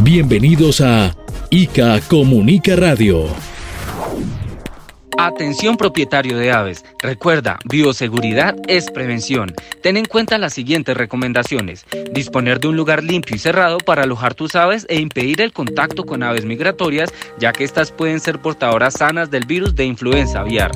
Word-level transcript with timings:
Bienvenidos 0.00 0.80
a 0.80 1.16
ICA 1.50 2.00
Comunica 2.02 2.76
Radio. 2.76 3.26
Atención 5.18 5.76
propietario 5.76 6.38
de 6.38 6.52
aves. 6.52 6.84
Recuerda, 7.02 7.58
bioseguridad 7.64 8.54
es 8.68 8.92
prevención. 8.92 9.52
Ten 9.82 9.96
en 9.96 10.04
cuenta 10.04 10.38
las 10.38 10.52
siguientes 10.52 10.96
recomendaciones. 10.96 11.84
Disponer 12.12 12.60
de 12.60 12.68
un 12.68 12.76
lugar 12.76 13.02
limpio 13.02 13.34
y 13.34 13.40
cerrado 13.40 13.78
para 13.78 14.04
alojar 14.04 14.34
tus 14.34 14.54
aves 14.54 14.86
e 14.88 15.00
impedir 15.00 15.40
el 15.40 15.52
contacto 15.52 16.06
con 16.06 16.22
aves 16.22 16.44
migratorias, 16.44 17.12
ya 17.40 17.52
que 17.52 17.64
estas 17.64 17.90
pueden 17.90 18.20
ser 18.20 18.38
portadoras 18.38 18.94
sanas 18.94 19.32
del 19.32 19.46
virus 19.46 19.74
de 19.74 19.84
influenza 19.84 20.40
aviar. 20.40 20.70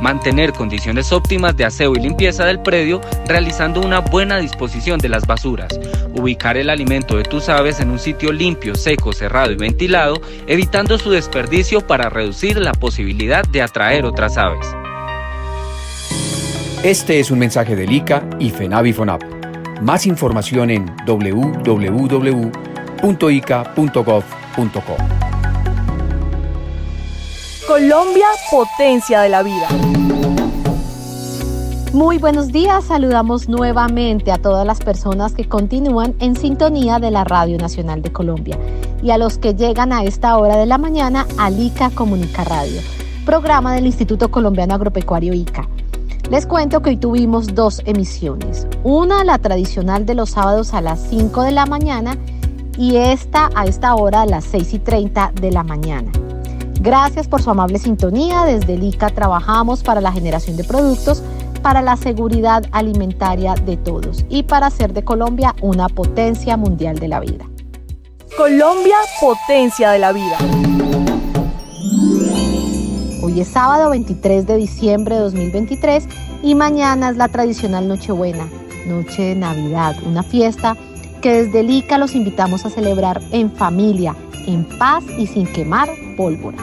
Mantener 0.00 0.52
condiciones 0.52 1.12
óptimas 1.12 1.56
de 1.56 1.64
aseo 1.64 1.94
y 1.94 2.00
limpieza 2.00 2.44
del 2.44 2.60
predio, 2.60 3.00
realizando 3.26 3.80
una 3.80 4.00
buena 4.00 4.38
disposición 4.38 4.98
de 4.98 5.08
las 5.08 5.26
basuras. 5.26 5.78
Ubicar 6.14 6.56
el 6.56 6.70
alimento 6.70 7.16
de 7.16 7.24
tus 7.24 7.48
aves 7.48 7.80
en 7.80 7.90
un 7.90 7.98
sitio 7.98 8.32
limpio, 8.32 8.74
seco, 8.74 9.12
cerrado 9.12 9.52
y 9.52 9.56
ventilado, 9.56 10.20
evitando 10.46 10.98
su 10.98 11.10
desperdicio 11.10 11.86
para 11.86 12.08
reducir 12.08 12.58
la 12.58 12.72
posibilidad 12.72 13.44
de 13.44 13.62
atraer 13.62 14.04
otras 14.04 14.36
aves. 14.36 14.66
Este 16.82 17.18
es 17.18 17.30
un 17.30 17.38
mensaje 17.38 17.74
del 17.74 17.90
ICA 17.90 18.28
y 18.38 18.50
FENAVIFONAP. 18.50 19.22
Más 19.82 20.06
información 20.06 20.70
en 20.70 20.86
www.ica.gov.co. 21.06 22.16
Colombia, 27.66 28.26
potencia 28.50 29.20
de 29.22 29.28
la 29.28 29.42
vida. 29.42 29.68
Muy 31.96 32.18
buenos 32.18 32.48
días, 32.52 32.84
saludamos 32.84 33.48
nuevamente 33.48 34.30
a 34.30 34.36
todas 34.36 34.66
las 34.66 34.80
personas 34.80 35.32
que 35.32 35.48
continúan 35.48 36.14
en 36.18 36.36
sintonía 36.36 36.98
de 36.98 37.10
la 37.10 37.24
Radio 37.24 37.56
Nacional 37.56 38.02
de 38.02 38.12
Colombia 38.12 38.58
y 39.02 39.12
a 39.12 39.16
los 39.16 39.38
que 39.38 39.54
llegan 39.54 39.94
a 39.94 40.04
esta 40.04 40.36
hora 40.36 40.58
de 40.58 40.66
la 40.66 40.76
mañana 40.76 41.26
al 41.38 41.58
ICA 41.58 41.88
Comunica 41.88 42.44
Radio, 42.44 42.82
programa 43.24 43.72
del 43.72 43.86
Instituto 43.86 44.30
Colombiano 44.30 44.74
Agropecuario 44.74 45.32
ICA. 45.32 45.66
Les 46.30 46.44
cuento 46.44 46.82
que 46.82 46.90
hoy 46.90 46.96
tuvimos 46.98 47.54
dos 47.54 47.80
emisiones, 47.86 48.66
una 48.84 49.24
la 49.24 49.38
tradicional 49.38 50.04
de 50.04 50.16
los 50.16 50.32
sábados 50.32 50.74
a 50.74 50.82
las 50.82 51.00
5 51.00 51.44
de 51.44 51.52
la 51.52 51.64
mañana 51.64 52.18
y 52.76 52.96
esta 52.96 53.48
a 53.54 53.64
esta 53.64 53.94
hora 53.94 54.20
a 54.20 54.26
las 54.26 54.44
6 54.44 54.74
y 54.74 54.78
30 54.80 55.32
de 55.40 55.50
la 55.50 55.62
mañana. 55.62 56.12
Gracias 56.78 57.26
por 57.26 57.40
su 57.40 57.50
amable 57.50 57.78
sintonía. 57.78 58.44
Desde 58.44 58.74
el 58.74 58.84
ICA 58.84 59.08
trabajamos 59.08 59.82
para 59.82 60.02
la 60.02 60.12
generación 60.12 60.58
de 60.58 60.64
productos 60.64 61.22
para 61.66 61.82
la 61.82 61.96
seguridad 61.96 62.62
alimentaria 62.70 63.56
de 63.56 63.76
todos 63.76 64.24
y 64.28 64.44
para 64.44 64.68
hacer 64.68 64.92
de 64.92 65.02
Colombia 65.02 65.52
una 65.60 65.88
potencia 65.88 66.56
mundial 66.56 67.00
de 67.00 67.08
la 67.08 67.18
vida. 67.18 67.44
Colombia, 68.36 68.94
potencia 69.20 69.90
de 69.90 69.98
la 69.98 70.12
vida. 70.12 70.38
Hoy 73.20 73.40
es 73.40 73.48
sábado 73.48 73.90
23 73.90 74.46
de 74.46 74.56
diciembre 74.58 75.16
de 75.16 75.22
2023 75.22 76.06
y 76.44 76.54
mañana 76.54 77.10
es 77.10 77.16
la 77.16 77.26
tradicional 77.26 77.88
Nochebuena, 77.88 78.46
Noche 78.86 79.22
de 79.22 79.34
Navidad, 79.34 79.96
una 80.06 80.22
fiesta 80.22 80.76
que 81.20 81.32
desde 81.32 81.60
el 81.60 81.70
ICA 81.70 81.98
los 81.98 82.14
invitamos 82.14 82.64
a 82.64 82.70
celebrar 82.70 83.20
en 83.32 83.50
familia, 83.50 84.14
en 84.46 84.68
paz 84.78 85.02
y 85.18 85.26
sin 85.26 85.48
quemar 85.48 85.88
pólvora. 86.16 86.58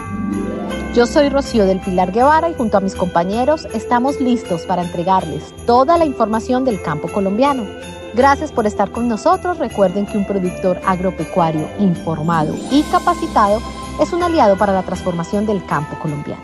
Yo 0.94 1.08
soy 1.08 1.30
Rocío 1.30 1.66
del 1.66 1.80
Pilar 1.80 2.12
Guevara 2.12 2.52
y 2.52 2.54
junto 2.54 2.78
a 2.78 2.80
mis 2.80 2.94
compañeros 2.94 3.68
estamos 3.74 4.22
listos 4.22 4.62
para 4.68 4.84
entregarles 4.84 5.52
toda 5.66 5.98
la 5.98 6.06
información 6.06 6.66
del 6.66 6.80
campo 6.84 7.08
colombiano. 7.12 7.66
Gracias 8.14 8.52
por 8.52 8.68
estar 8.68 8.92
con 8.92 9.08
nosotros. 9.08 9.58
Recuerden 9.58 10.06
que 10.06 10.20
un 10.20 10.28
productor 10.28 10.80
agropecuario 10.86 11.68
informado 11.80 12.56
y 12.70 12.84
capacitado 12.84 13.60
es 14.00 14.14
un 14.14 14.22
aliado 14.22 14.56
para 14.56 14.72
la 14.72 14.84
transformación 14.84 15.48
del 15.48 15.66
campo 15.66 15.98
colombiano. 16.00 16.44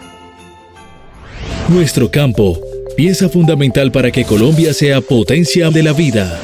Nuestro 1.68 2.10
campo, 2.10 2.58
pieza 2.98 3.30
fundamental 3.30 3.92
para 3.92 4.10
que 4.10 4.26
Colombia 4.26 4.74
sea 4.74 5.00
potencia 5.00 5.70
de 5.70 5.84
la 5.84 5.94
vida. 5.94 6.40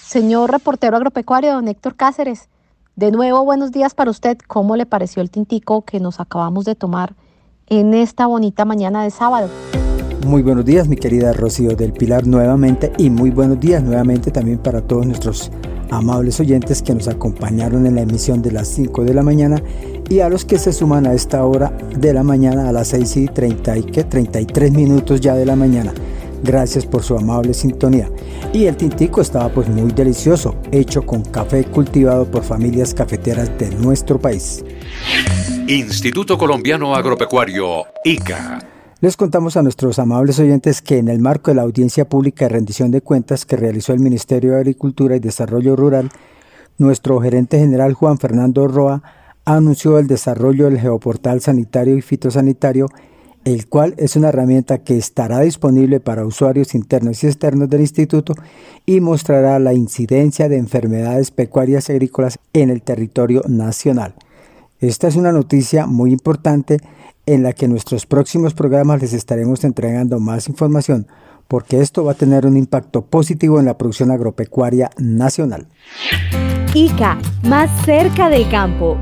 Señor 0.00 0.52
reportero 0.52 0.96
agropecuario, 0.96 1.54
don 1.54 1.66
Héctor 1.66 1.96
Cáceres, 1.96 2.48
de 2.94 3.10
nuevo 3.10 3.44
buenos 3.44 3.72
días 3.72 3.94
para 3.94 4.12
usted. 4.12 4.38
¿Cómo 4.46 4.76
le 4.76 4.86
pareció 4.86 5.22
el 5.22 5.30
tintico 5.30 5.82
que 5.82 5.98
nos 5.98 6.20
acabamos 6.20 6.66
de 6.66 6.76
tomar 6.76 7.16
en 7.80 7.94
esta 7.94 8.26
bonita 8.26 8.66
mañana 8.66 9.02
de 9.02 9.10
sábado. 9.10 9.48
Muy 10.26 10.42
buenos 10.42 10.64
días, 10.66 10.88
mi 10.88 10.96
querida 10.96 11.32
Rocío 11.32 11.74
del 11.74 11.94
Pilar, 11.94 12.26
nuevamente, 12.26 12.92
y 12.98 13.08
muy 13.08 13.30
buenos 13.30 13.58
días 13.60 13.82
nuevamente 13.82 14.30
también 14.30 14.58
para 14.58 14.82
todos 14.82 15.06
nuestros 15.06 15.50
amables 15.90 16.38
oyentes 16.38 16.82
que 16.82 16.94
nos 16.94 17.08
acompañaron 17.08 17.86
en 17.86 17.94
la 17.94 18.02
emisión 18.02 18.42
de 18.42 18.52
las 18.52 18.68
5 18.68 19.04
de 19.04 19.14
la 19.14 19.22
mañana 19.22 19.62
y 20.10 20.20
a 20.20 20.28
los 20.28 20.44
que 20.44 20.58
se 20.58 20.72
suman 20.72 21.06
a 21.06 21.14
esta 21.14 21.44
hora 21.46 21.76
de 21.98 22.12
la 22.12 22.22
mañana 22.22 22.68
a 22.68 22.72
las 22.72 22.88
6 22.88 23.16
y 23.16 23.26
30 23.28 23.78
y 23.78 23.82
que 23.84 24.04
33 24.04 24.72
minutos 24.72 25.20
ya 25.22 25.34
de 25.34 25.46
la 25.46 25.56
mañana. 25.56 25.94
Gracias 26.42 26.84
por 26.84 27.02
su 27.02 27.16
amable 27.16 27.54
sintonía. 27.54 28.10
Y 28.52 28.66
el 28.66 28.76
tintico 28.76 29.20
estaba 29.20 29.48
pues 29.48 29.68
muy 29.68 29.92
delicioso, 29.92 30.56
hecho 30.72 31.02
con 31.02 31.22
café 31.22 31.64
cultivado 31.64 32.30
por 32.30 32.42
familias 32.42 32.94
cafeteras 32.94 33.56
de 33.58 33.70
nuestro 33.70 34.18
país. 34.18 34.64
Instituto 35.68 36.36
Colombiano 36.36 36.94
Agropecuario, 36.94 37.84
ICA. 38.04 38.58
Les 39.00 39.16
contamos 39.16 39.56
a 39.56 39.62
nuestros 39.62 39.98
amables 39.98 40.38
oyentes 40.38 40.80
que 40.80 40.98
en 40.98 41.08
el 41.08 41.18
marco 41.18 41.50
de 41.50 41.56
la 41.56 41.62
audiencia 41.62 42.08
pública 42.08 42.44
de 42.44 42.50
rendición 42.50 42.90
de 42.90 43.00
cuentas 43.00 43.44
que 43.44 43.56
realizó 43.56 43.92
el 43.92 43.98
Ministerio 43.98 44.52
de 44.52 44.58
Agricultura 44.58 45.16
y 45.16 45.20
Desarrollo 45.20 45.74
Rural, 45.74 46.10
nuestro 46.78 47.20
gerente 47.20 47.58
general 47.58 47.94
Juan 47.94 48.18
Fernando 48.18 48.68
Roa 48.68 49.02
anunció 49.44 49.98
el 49.98 50.06
desarrollo 50.06 50.66
del 50.66 50.78
geoportal 50.78 51.40
sanitario 51.40 51.96
y 51.96 52.02
fitosanitario, 52.02 52.86
el 53.44 53.66
cual 53.68 53.94
es 53.98 54.16
una 54.16 54.28
herramienta 54.28 54.78
que 54.78 54.96
estará 54.96 55.40
disponible 55.40 56.00
para 56.00 56.24
usuarios 56.24 56.74
internos 56.74 57.22
y 57.22 57.26
externos 57.26 57.68
del 57.68 57.80
instituto 57.80 58.34
y 58.86 59.00
mostrará 59.00 59.58
la 59.58 59.74
incidencia 59.74 60.48
de 60.48 60.56
enfermedades 60.56 61.30
pecuarias 61.30 61.90
agrícolas 61.90 62.38
en 62.52 62.70
el 62.70 62.82
territorio 62.82 63.42
nacional. 63.48 64.14
Esta 64.80 65.08
es 65.08 65.16
una 65.16 65.32
noticia 65.32 65.86
muy 65.86 66.12
importante 66.12 66.78
en 67.26 67.42
la 67.42 67.52
que 67.52 67.68
nuestros 67.68 68.06
próximos 68.06 68.54
programas 68.54 69.00
les 69.00 69.12
estaremos 69.12 69.64
entregando 69.64 70.18
más 70.18 70.48
información 70.48 71.06
porque 71.52 71.80
esto 71.80 72.02
va 72.02 72.12
a 72.12 72.14
tener 72.14 72.46
un 72.46 72.56
impacto 72.56 73.02
positivo 73.02 73.60
en 73.60 73.66
la 73.66 73.76
producción 73.76 74.10
agropecuaria 74.10 74.90
nacional. 74.96 75.66
ICA, 76.72 77.18
más 77.42 77.70
cerca 77.84 78.30
del 78.30 78.48
campo. 78.48 78.96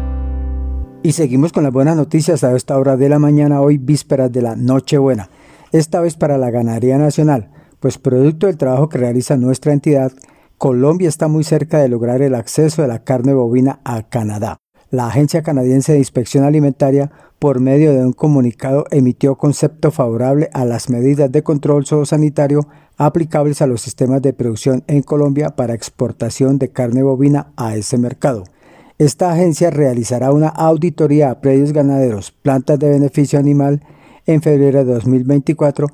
Y 1.02 1.12
seguimos 1.12 1.52
con 1.52 1.62
las 1.62 1.72
buenas 1.72 1.96
noticias 1.96 2.44
a 2.44 2.54
esta 2.54 2.78
hora 2.78 2.98
de 2.98 3.08
la 3.08 3.18
mañana, 3.18 3.62
hoy 3.62 3.78
vísperas 3.78 4.30
de 4.30 4.42
la 4.42 4.54
Nochebuena, 4.54 5.30
esta 5.72 6.02
vez 6.02 6.14
para 6.14 6.36
la 6.36 6.50
ganadería 6.50 6.98
nacional, 6.98 7.48
pues 7.80 7.96
producto 7.96 8.46
del 8.46 8.58
trabajo 8.58 8.90
que 8.90 8.98
realiza 8.98 9.38
nuestra 9.38 9.72
entidad, 9.72 10.12
Colombia 10.58 11.08
está 11.08 11.26
muy 11.26 11.42
cerca 11.42 11.78
de 11.78 11.88
lograr 11.88 12.20
el 12.20 12.34
acceso 12.34 12.82
de 12.82 12.88
la 12.88 13.02
carne 13.02 13.32
bovina 13.32 13.80
a 13.82 14.02
Canadá. 14.10 14.58
La 14.90 15.06
Agencia 15.06 15.42
Canadiense 15.42 15.92
de 15.92 15.98
Inspección 15.98 16.44
Alimentaria, 16.44 17.10
por 17.38 17.60
medio 17.60 17.94
de 17.94 18.04
un 18.04 18.12
comunicado, 18.12 18.84
emitió 18.90 19.36
concepto 19.36 19.90
favorable 19.90 20.50
a 20.52 20.66
las 20.66 20.90
medidas 20.90 21.32
de 21.32 21.42
control 21.42 21.86
zoosanitario 21.86 22.66
aplicables 22.98 23.62
a 23.62 23.66
los 23.66 23.80
sistemas 23.80 24.20
de 24.20 24.34
producción 24.34 24.84
en 24.86 25.00
Colombia 25.00 25.56
para 25.56 25.72
exportación 25.72 26.58
de 26.58 26.68
carne 26.68 27.02
bovina 27.02 27.52
a 27.56 27.74
ese 27.74 27.96
mercado. 27.96 28.44
Esta 29.00 29.32
agencia 29.32 29.70
realizará 29.70 30.30
una 30.30 30.48
auditoría 30.48 31.30
a 31.30 31.40
predios 31.40 31.72
ganaderos, 31.72 32.32
plantas 32.32 32.78
de 32.78 32.90
beneficio 32.90 33.38
animal, 33.38 33.82
en 34.26 34.42
febrero 34.42 34.84
de 34.84 34.92
2024 34.92 35.86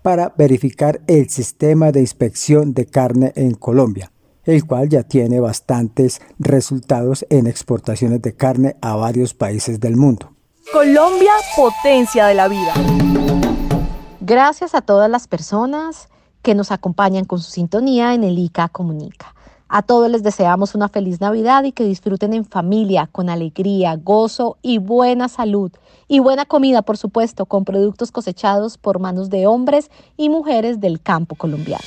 para 0.00 0.32
verificar 0.38 1.02
el 1.06 1.28
sistema 1.28 1.92
de 1.92 2.00
inspección 2.00 2.72
de 2.72 2.86
carne 2.86 3.32
en 3.36 3.52
Colombia 3.52 4.10
el 4.44 4.66
cual 4.66 4.88
ya 4.88 5.02
tiene 5.02 5.40
bastantes 5.40 6.20
resultados 6.38 7.24
en 7.30 7.46
exportaciones 7.46 8.20
de 8.22 8.34
carne 8.34 8.76
a 8.82 8.94
varios 8.94 9.34
países 9.34 9.80
del 9.80 9.96
mundo. 9.96 10.32
Colombia, 10.72 11.32
potencia 11.56 12.26
de 12.26 12.34
la 12.34 12.48
vida. 12.48 12.74
Gracias 14.20 14.74
a 14.74 14.82
todas 14.82 15.10
las 15.10 15.28
personas 15.28 16.08
que 16.42 16.54
nos 16.54 16.72
acompañan 16.72 17.24
con 17.24 17.40
su 17.40 17.50
sintonía 17.50 18.12
en 18.14 18.24
el 18.24 18.38
ICA 18.38 18.68
Comunica. 18.68 19.34
A 19.68 19.82
todos 19.82 20.10
les 20.10 20.22
deseamos 20.22 20.74
una 20.74 20.88
feliz 20.88 21.20
Navidad 21.20 21.64
y 21.64 21.72
que 21.72 21.84
disfruten 21.84 22.34
en 22.34 22.44
familia, 22.44 23.08
con 23.10 23.30
alegría, 23.30 23.96
gozo 23.96 24.58
y 24.60 24.78
buena 24.78 25.28
salud. 25.28 25.72
Y 26.06 26.18
buena 26.18 26.44
comida, 26.44 26.82
por 26.82 26.98
supuesto, 26.98 27.46
con 27.46 27.64
productos 27.64 28.12
cosechados 28.12 28.76
por 28.76 28.98
manos 28.98 29.30
de 29.30 29.46
hombres 29.46 29.90
y 30.18 30.28
mujeres 30.28 30.80
del 30.80 31.00
campo 31.00 31.34
colombiano. 31.34 31.84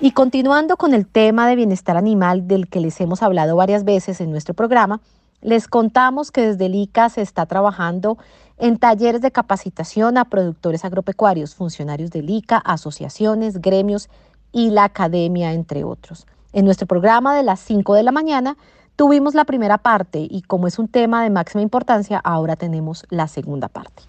Y 0.00 0.12
continuando 0.12 0.76
con 0.76 0.94
el 0.94 1.06
tema 1.06 1.46
de 1.48 1.56
bienestar 1.56 1.96
animal 1.96 2.48
del 2.48 2.68
que 2.68 2.80
les 2.80 2.98
hemos 3.00 3.22
hablado 3.22 3.54
varias 3.56 3.84
veces 3.84 4.20
en 4.20 4.30
nuestro 4.30 4.54
programa, 4.54 5.00
les 5.42 5.68
contamos 5.68 6.32
que 6.32 6.46
desde 6.46 6.66
el 6.66 6.74
ICA 6.74 7.10
se 7.10 7.20
está 7.20 7.44
trabajando 7.44 8.16
en 8.56 8.78
talleres 8.78 9.20
de 9.20 9.30
capacitación 9.30 10.16
a 10.16 10.24
productores 10.24 10.84
agropecuarios, 10.84 11.54
funcionarios 11.54 12.10
del 12.10 12.30
ICA, 12.30 12.56
asociaciones, 12.56 13.60
gremios 13.60 14.08
y 14.54 14.70
la 14.70 14.84
academia, 14.84 15.52
entre 15.52 15.84
otros. 15.84 16.26
En 16.54 16.64
nuestro 16.64 16.86
programa 16.86 17.36
de 17.36 17.42
las 17.42 17.60
5 17.60 17.94
de 17.94 18.04
la 18.04 18.12
mañana 18.12 18.56
tuvimos 18.96 19.34
la 19.34 19.44
primera 19.44 19.76
parte 19.76 20.26
y 20.30 20.42
como 20.42 20.68
es 20.68 20.78
un 20.78 20.88
tema 20.88 21.22
de 21.24 21.28
máxima 21.28 21.60
importancia, 21.60 22.20
ahora 22.24 22.56
tenemos 22.56 23.04
la 23.10 23.26
segunda 23.26 23.68
parte. 23.68 24.04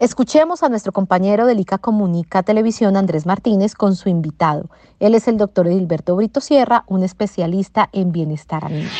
Escuchemos 0.00 0.62
a 0.62 0.68
nuestro 0.68 0.92
compañero 0.92 1.46
del 1.46 1.60
ICA 1.60 1.78
Comunica 1.78 2.42
Televisión, 2.42 2.96
Andrés 2.96 3.26
Martínez, 3.26 3.74
con 3.74 3.94
su 3.94 4.08
invitado. 4.08 4.68
Él 4.98 5.14
es 5.14 5.28
el 5.28 5.36
doctor 5.36 5.68
Edilberto 5.68 6.16
Brito 6.16 6.40
Sierra, 6.40 6.84
un 6.88 7.04
especialista 7.04 7.90
en 7.92 8.10
bienestar 8.10 8.64
animal. 8.64 8.90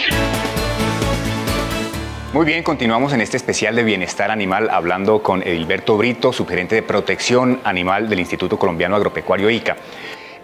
Muy 2.32 2.46
bien, 2.46 2.62
continuamos 2.62 3.12
en 3.12 3.20
este 3.20 3.36
especial 3.36 3.76
de 3.76 3.84
bienestar 3.84 4.30
animal 4.30 4.68
hablando 4.68 5.22
con 5.22 5.42
Edilberto 5.42 5.96
Brito, 5.96 6.32
subgerente 6.32 6.74
de 6.74 6.82
protección 6.82 7.60
animal 7.64 8.08
del 8.08 8.20
Instituto 8.20 8.58
Colombiano 8.58 8.96
Agropecuario 8.96 9.50
ICA. 9.50 9.76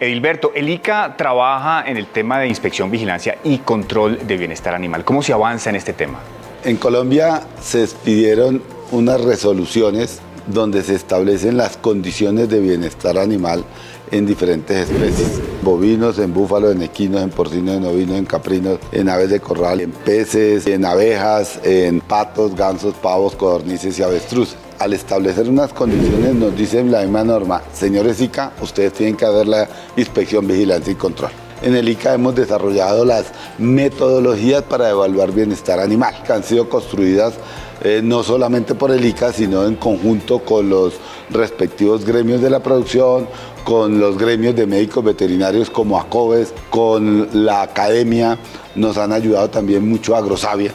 Edilberto, 0.01 0.51
el 0.55 0.67
ICA 0.67 1.15
trabaja 1.15 1.87
en 1.87 1.95
el 1.95 2.07
tema 2.07 2.39
de 2.39 2.47
inspección, 2.47 2.89
vigilancia 2.89 3.37
y 3.43 3.59
control 3.59 4.25
de 4.25 4.35
bienestar 4.35 4.73
animal. 4.73 5.05
¿Cómo 5.05 5.21
se 5.21 5.31
avanza 5.31 5.69
en 5.69 5.75
este 5.75 5.93
tema? 5.93 6.17
En 6.63 6.77
Colombia 6.77 7.43
se 7.61 7.83
expidieron 7.83 8.63
unas 8.89 9.21
resoluciones 9.21 10.19
donde 10.47 10.81
se 10.81 10.95
establecen 10.95 11.55
las 11.55 11.77
condiciones 11.77 12.49
de 12.49 12.59
bienestar 12.61 13.19
animal 13.19 13.63
en 14.09 14.25
diferentes 14.25 14.89
especies. 14.89 15.39
Bovinos, 15.61 16.17
en 16.17 16.33
búfalos, 16.33 16.71
en 16.73 16.81
equinos, 16.81 17.21
en 17.21 17.29
porcinos, 17.29 17.77
en 17.77 17.85
ovinos, 17.85 18.17
en 18.17 18.25
caprinos, 18.25 18.79
en 18.91 19.07
aves 19.07 19.29
de 19.29 19.39
corral, 19.39 19.81
en 19.81 19.91
peces, 19.91 20.65
en 20.65 20.83
abejas, 20.83 21.59
en 21.63 22.01
patos, 22.01 22.55
gansos, 22.55 22.95
pavos, 22.95 23.35
codornices 23.35 23.99
y 23.99 24.01
avestruces. 24.01 24.57
Al 24.81 24.93
establecer 24.93 25.47
unas 25.47 25.73
condiciones 25.73 26.33
nos 26.33 26.57
dicen 26.57 26.91
la 26.91 27.01
misma 27.01 27.23
norma, 27.23 27.61
señores 27.71 28.19
ICA, 28.19 28.53
ustedes 28.61 28.93
tienen 28.93 29.15
que 29.15 29.25
hacer 29.25 29.47
la 29.47 29.69
inspección, 29.95 30.47
vigilancia 30.47 30.91
y 30.91 30.95
control. 30.95 31.29
En 31.61 31.75
el 31.75 31.87
ICA 31.87 32.15
hemos 32.15 32.33
desarrollado 32.33 33.05
las 33.05 33.27
metodologías 33.59 34.63
para 34.63 34.89
evaluar 34.89 35.33
bienestar 35.33 35.79
animal, 35.79 36.15
que 36.25 36.33
han 36.33 36.43
sido 36.43 36.67
construidas 36.67 37.35
eh, 37.83 38.01
no 38.03 38.23
solamente 38.23 38.73
por 38.73 38.89
el 38.89 39.05
ICA, 39.05 39.31
sino 39.31 39.67
en 39.67 39.75
conjunto 39.75 40.39
con 40.39 40.71
los 40.71 40.95
respectivos 41.29 42.03
gremios 42.03 42.41
de 42.41 42.49
la 42.49 42.63
producción, 42.63 43.27
con 43.63 43.99
los 43.99 44.17
gremios 44.17 44.55
de 44.55 44.65
médicos 44.65 45.03
veterinarios 45.03 45.69
como 45.69 45.99
ACOBES, 45.99 46.55
con 46.71 47.29
la 47.45 47.61
academia, 47.61 48.39
nos 48.73 48.97
han 48.97 49.11
ayudado 49.11 49.47
también 49.51 49.87
mucho 49.87 50.15
Agrosavia. 50.15 50.73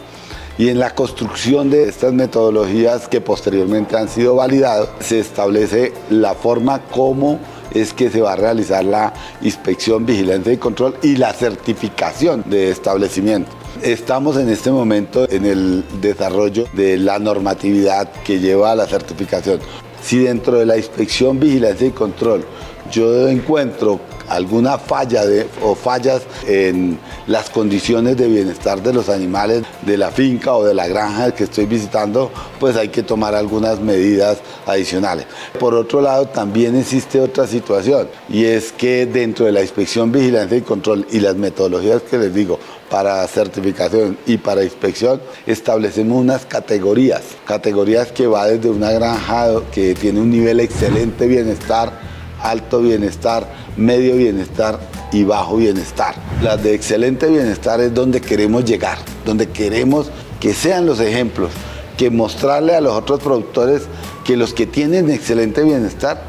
Y 0.58 0.70
en 0.70 0.78
la 0.78 0.94
construcción 0.94 1.68
de 1.68 1.88
estas 1.88 2.12
metodologías 2.14 3.08
que 3.08 3.20
posteriormente 3.20 3.96
han 3.96 4.08
sido 4.08 4.36
validadas, 4.36 4.88
se 5.00 5.18
establece 5.18 5.92
la 6.08 6.34
forma 6.34 6.80
como 6.80 7.38
es 7.72 7.92
que 7.92 8.08
se 8.08 8.22
va 8.22 8.32
a 8.32 8.36
realizar 8.36 8.84
la 8.84 9.12
inspección, 9.42 10.06
vigilancia 10.06 10.52
y 10.52 10.56
control 10.56 10.96
y 11.02 11.16
la 11.16 11.34
certificación 11.34 12.42
de 12.46 12.70
establecimiento. 12.70 13.50
Estamos 13.82 14.38
en 14.38 14.48
este 14.48 14.70
momento 14.70 15.28
en 15.30 15.44
el 15.44 15.84
desarrollo 16.00 16.64
de 16.72 16.96
la 16.96 17.18
normatividad 17.18 18.10
que 18.24 18.40
lleva 18.40 18.72
a 18.72 18.76
la 18.76 18.86
certificación. 18.86 19.60
Si 20.02 20.18
dentro 20.18 20.58
de 20.58 20.64
la 20.64 20.78
inspección, 20.78 21.38
vigilancia 21.38 21.88
y 21.88 21.90
control 21.90 22.46
yo 22.90 23.28
encuentro 23.28 24.00
alguna 24.28 24.78
falla 24.78 25.22
o 25.62 25.74
fallas 25.74 26.22
en 26.46 26.98
las 27.26 27.50
condiciones 27.50 28.16
de 28.16 28.28
bienestar 28.28 28.82
de 28.82 28.92
los 28.92 29.08
animales 29.08 29.64
de 29.82 29.96
la 29.96 30.10
finca 30.10 30.54
o 30.54 30.64
de 30.64 30.74
la 30.74 30.86
granja 30.88 31.34
que 31.34 31.44
estoy 31.44 31.66
visitando, 31.66 32.30
pues 32.58 32.76
hay 32.76 32.88
que 32.88 33.02
tomar 33.02 33.34
algunas 33.34 33.80
medidas 33.80 34.38
adicionales. 34.66 35.26
Por 35.58 35.74
otro 35.74 36.00
lado, 36.00 36.26
también 36.26 36.76
existe 36.76 37.20
otra 37.20 37.46
situación 37.46 38.08
y 38.28 38.44
es 38.44 38.72
que 38.72 39.06
dentro 39.06 39.46
de 39.46 39.52
la 39.52 39.62
inspección, 39.62 40.12
vigilancia 40.12 40.58
y 40.58 40.62
control 40.62 41.06
y 41.10 41.20
las 41.20 41.36
metodologías 41.36 42.02
que 42.02 42.18
les 42.18 42.34
digo 42.34 42.58
para 42.90 43.26
certificación 43.26 44.16
y 44.26 44.38
para 44.38 44.62
inspección, 44.62 45.20
establecemos 45.46 46.20
unas 46.20 46.46
categorías, 46.46 47.22
categorías 47.44 48.12
que 48.12 48.26
va 48.26 48.46
desde 48.46 48.70
una 48.70 48.92
granja 48.92 49.46
que 49.72 49.94
tiene 49.94 50.20
un 50.20 50.30
nivel 50.30 50.60
excelente 50.60 51.26
bienestar, 51.26 51.92
alto 52.40 52.80
bienestar, 52.80 53.65
medio 53.76 54.16
bienestar 54.16 54.78
y 55.12 55.24
bajo 55.24 55.56
bienestar. 55.56 56.14
Las 56.42 56.62
de 56.62 56.74
excelente 56.74 57.28
bienestar 57.28 57.80
es 57.80 57.94
donde 57.94 58.20
queremos 58.20 58.64
llegar, 58.64 58.98
donde 59.24 59.48
queremos 59.48 60.10
que 60.40 60.54
sean 60.54 60.86
los 60.86 61.00
ejemplos, 61.00 61.50
que 61.96 62.10
mostrarle 62.10 62.74
a 62.74 62.80
los 62.80 62.92
otros 62.92 63.20
productores 63.20 63.82
que 64.24 64.36
los 64.36 64.52
que 64.52 64.66
tienen 64.66 65.10
excelente 65.10 65.62
bienestar 65.62 66.20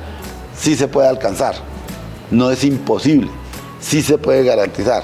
sí 0.58 0.76
se 0.76 0.88
puede 0.88 1.08
alcanzar. 1.08 1.56
No 2.32 2.52
es 2.52 2.64
imposible, 2.64 3.30
sí 3.80 4.02
se 4.02 4.18
puede 4.18 4.44
garantizar. 4.44 5.04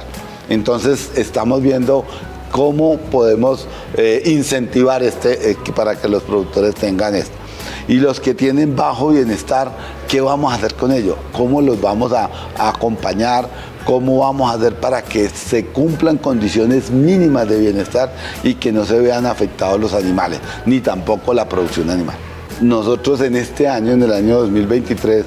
Entonces 0.50 1.12
estamos 1.16 1.62
viendo 1.62 2.06
cómo 2.51 2.98
podemos 2.98 3.68
eh, 3.95 4.22
incentivar 4.25 5.01
este, 5.04 5.51
eh, 5.51 5.57
para 5.75 6.00
que 6.00 6.07
los 6.07 6.24
productores 6.24 6.75
tengan 6.75 7.16
esto. 7.16 7.43
Y 7.88 7.95
los 7.95 8.19
que 8.19 8.33
tienen 8.33 8.75
bajo 8.75 9.09
bienestar, 9.09 9.71
¿qué 10.07 10.21
vamos 10.21 10.51
a 10.51 10.56
hacer 10.56 10.75
con 10.75 10.91
ellos? 10.91 11.18
¿Cómo 11.31 11.62
los 11.62 11.80
vamos 11.81 12.13
a, 12.13 12.30
acompañar? 12.57 13.47
¿Cómo 13.85 14.19
vamos 14.19 14.50
a 14.50 14.56
hacer 14.56 14.75
para 14.75 15.01
que 15.01 15.27
se 15.30 15.65
cumplan 15.65 16.18
condiciones 16.18 16.89
mínimas 16.89 17.50
de 17.50 17.59
bienestar 17.59 18.13
y 18.44 18.56
que 18.56 18.71
no 18.71 18.85
se 18.85 19.00
vean 19.00 19.25
afectados 19.25 19.80
los 19.80 19.94
animales, 19.94 20.39
ni 20.65 20.80
tampoco 20.80 21.33
la 21.33 21.50
producción 21.50 21.89
animal? 21.89 22.15
Nosotros 22.62 23.19
en 23.21 23.35
este 23.35 23.68
año, 23.68 23.91
en 23.91 24.03
el 24.03 24.13
año 24.13 24.39
2023, 24.39 25.25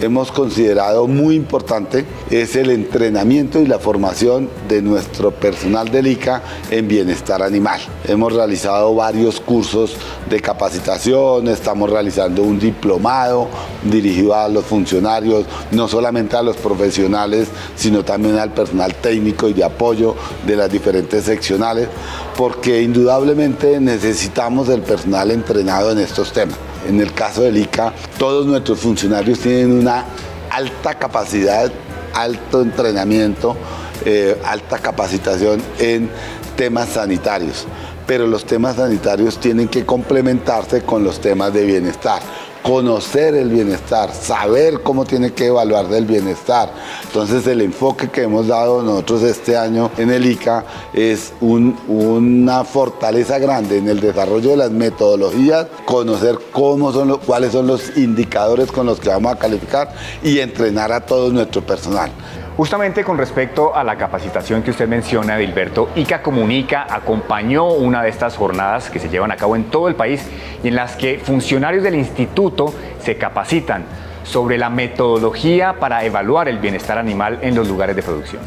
hemos 0.00 0.32
considerado 0.32 1.06
muy 1.06 1.36
importante 1.36 2.04
es 2.30 2.56
el 2.56 2.70
entrenamiento 2.70 3.60
y 3.60 3.66
la 3.66 3.78
formación 3.78 4.48
de 4.68 4.82
nuestro 4.82 5.30
personal 5.30 5.90
del 5.90 6.06
ICA 6.06 6.42
en 6.70 6.88
bienestar 6.88 7.42
animal. 7.42 7.80
Hemos 8.06 8.32
realizado 8.32 8.94
varios 8.94 9.40
cursos 9.40 9.96
de 10.28 10.40
capacitación, 10.40 11.48
estamos 11.48 11.90
realizando 11.90 12.42
un 12.42 12.58
diplomado 12.58 13.48
dirigido 13.84 14.34
a 14.34 14.48
los 14.48 14.64
funcionarios, 14.64 15.46
no 15.70 15.88
solamente 15.88 16.36
a 16.36 16.42
los 16.42 16.56
profesionales, 16.56 17.48
sino 17.76 18.04
también 18.04 18.38
al 18.38 18.52
personal 18.52 18.94
técnico 18.94 19.48
y 19.48 19.52
de 19.52 19.64
apoyo 19.64 20.14
de 20.46 20.56
las 20.56 20.70
diferentes 20.70 21.24
seccionales, 21.24 21.88
porque 22.36 22.82
indudablemente 22.82 23.80
necesitamos 23.80 24.68
el 24.68 24.82
personal 24.82 25.30
entrenado 25.30 25.92
en 25.92 25.98
estos 25.98 26.32
temas. 26.32 26.56
En 26.88 27.00
el 27.00 27.14
caso 27.14 27.42
del 27.42 27.56
ICA, 27.56 27.94
todos 28.18 28.46
nuestros 28.46 28.78
funcionarios 28.78 29.38
tienen 29.40 29.72
una 29.72 30.04
alta 30.50 30.94
capacidad, 30.94 31.70
alto 32.14 32.62
entrenamiento, 32.62 33.56
eh, 34.04 34.38
alta 34.44 34.78
capacitación 34.78 35.62
en 35.78 36.10
temas 36.56 36.90
sanitarios. 36.90 37.66
Pero 38.06 38.26
los 38.26 38.44
temas 38.44 38.76
sanitarios 38.76 39.38
tienen 39.38 39.68
que 39.68 39.86
complementarse 39.86 40.82
con 40.82 41.02
los 41.04 41.20
temas 41.20 41.52
de 41.52 41.64
bienestar 41.64 42.20
conocer 42.64 43.34
el 43.34 43.50
bienestar, 43.50 44.10
saber 44.14 44.80
cómo 44.82 45.04
tiene 45.04 45.34
que 45.34 45.48
evaluar 45.48 45.86
del 45.88 46.06
bienestar. 46.06 46.72
Entonces 47.04 47.46
el 47.46 47.60
enfoque 47.60 48.08
que 48.08 48.22
hemos 48.22 48.46
dado 48.46 48.82
nosotros 48.82 49.22
este 49.22 49.54
año 49.54 49.90
en 49.98 50.10
el 50.10 50.24
ICA 50.24 50.64
es 50.94 51.34
una 51.40 52.64
fortaleza 52.64 53.38
grande 53.38 53.76
en 53.76 53.88
el 53.88 54.00
desarrollo 54.00 54.50
de 54.50 54.56
las 54.56 54.70
metodologías, 54.70 55.66
conocer 55.84 56.38
cómo 56.52 56.90
son 56.90 57.18
cuáles 57.18 57.52
son 57.52 57.66
los 57.66 57.98
indicadores 57.98 58.72
con 58.72 58.86
los 58.86 58.98
que 58.98 59.10
vamos 59.10 59.32
a 59.32 59.36
calificar 59.36 59.92
y 60.22 60.38
entrenar 60.38 60.90
a 60.90 61.04
todo 61.04 61.30
nuestro 61.30 61.60
personal. 61.60 62.10
Justamente 62.56 63.02
con 63.02 63.18
respecto 63.18 63.74
a 63.74 63.82
la 63.82 63.96
capacitación 63.96 64.62
que 64.62 64.70
usted 64.70 64.86
menciona, 64.86 65.36
Dilberto, 65.36 65.88
ICA 65.96 66.22
Comunica 66.22 66.86
acompañó 66.88 67.72
una 67.72 68.00
de 68.00 68.10
estas 68.10 68.36
jornadas 68.36 68.90
que 68.90 69.00
se 69.00 69.08
llevan 69.08 69.32
a 69.32 69.36
cabo 69.36 69.56
en 69.56 69.64
todo 69.64 69.88
el 69.88 69.96
país 69.96 70.24
y 70.62 70.68
en 70.68 70.76
las 70.76 70.94
que 70.94 71.18
funcionarios 71.18 71.82
del 71.82 71.96
instituto 71.96 72.72
se 73.00 73.16
capacitan 73.16 73.84
sobre 74.22 74.56
la 74.56 74.70
metodología 74.70 75.80
para 75.80 76.04
evaluar 76.04 76.48
el 76.48 76.58
bienestar 76.58 76.96
animal 76.96 77.40
en 77.42 77.56
los 77.56 77.66
lugares 77.66 77.96
de 77.96 78.02
producción. 78.04 78.42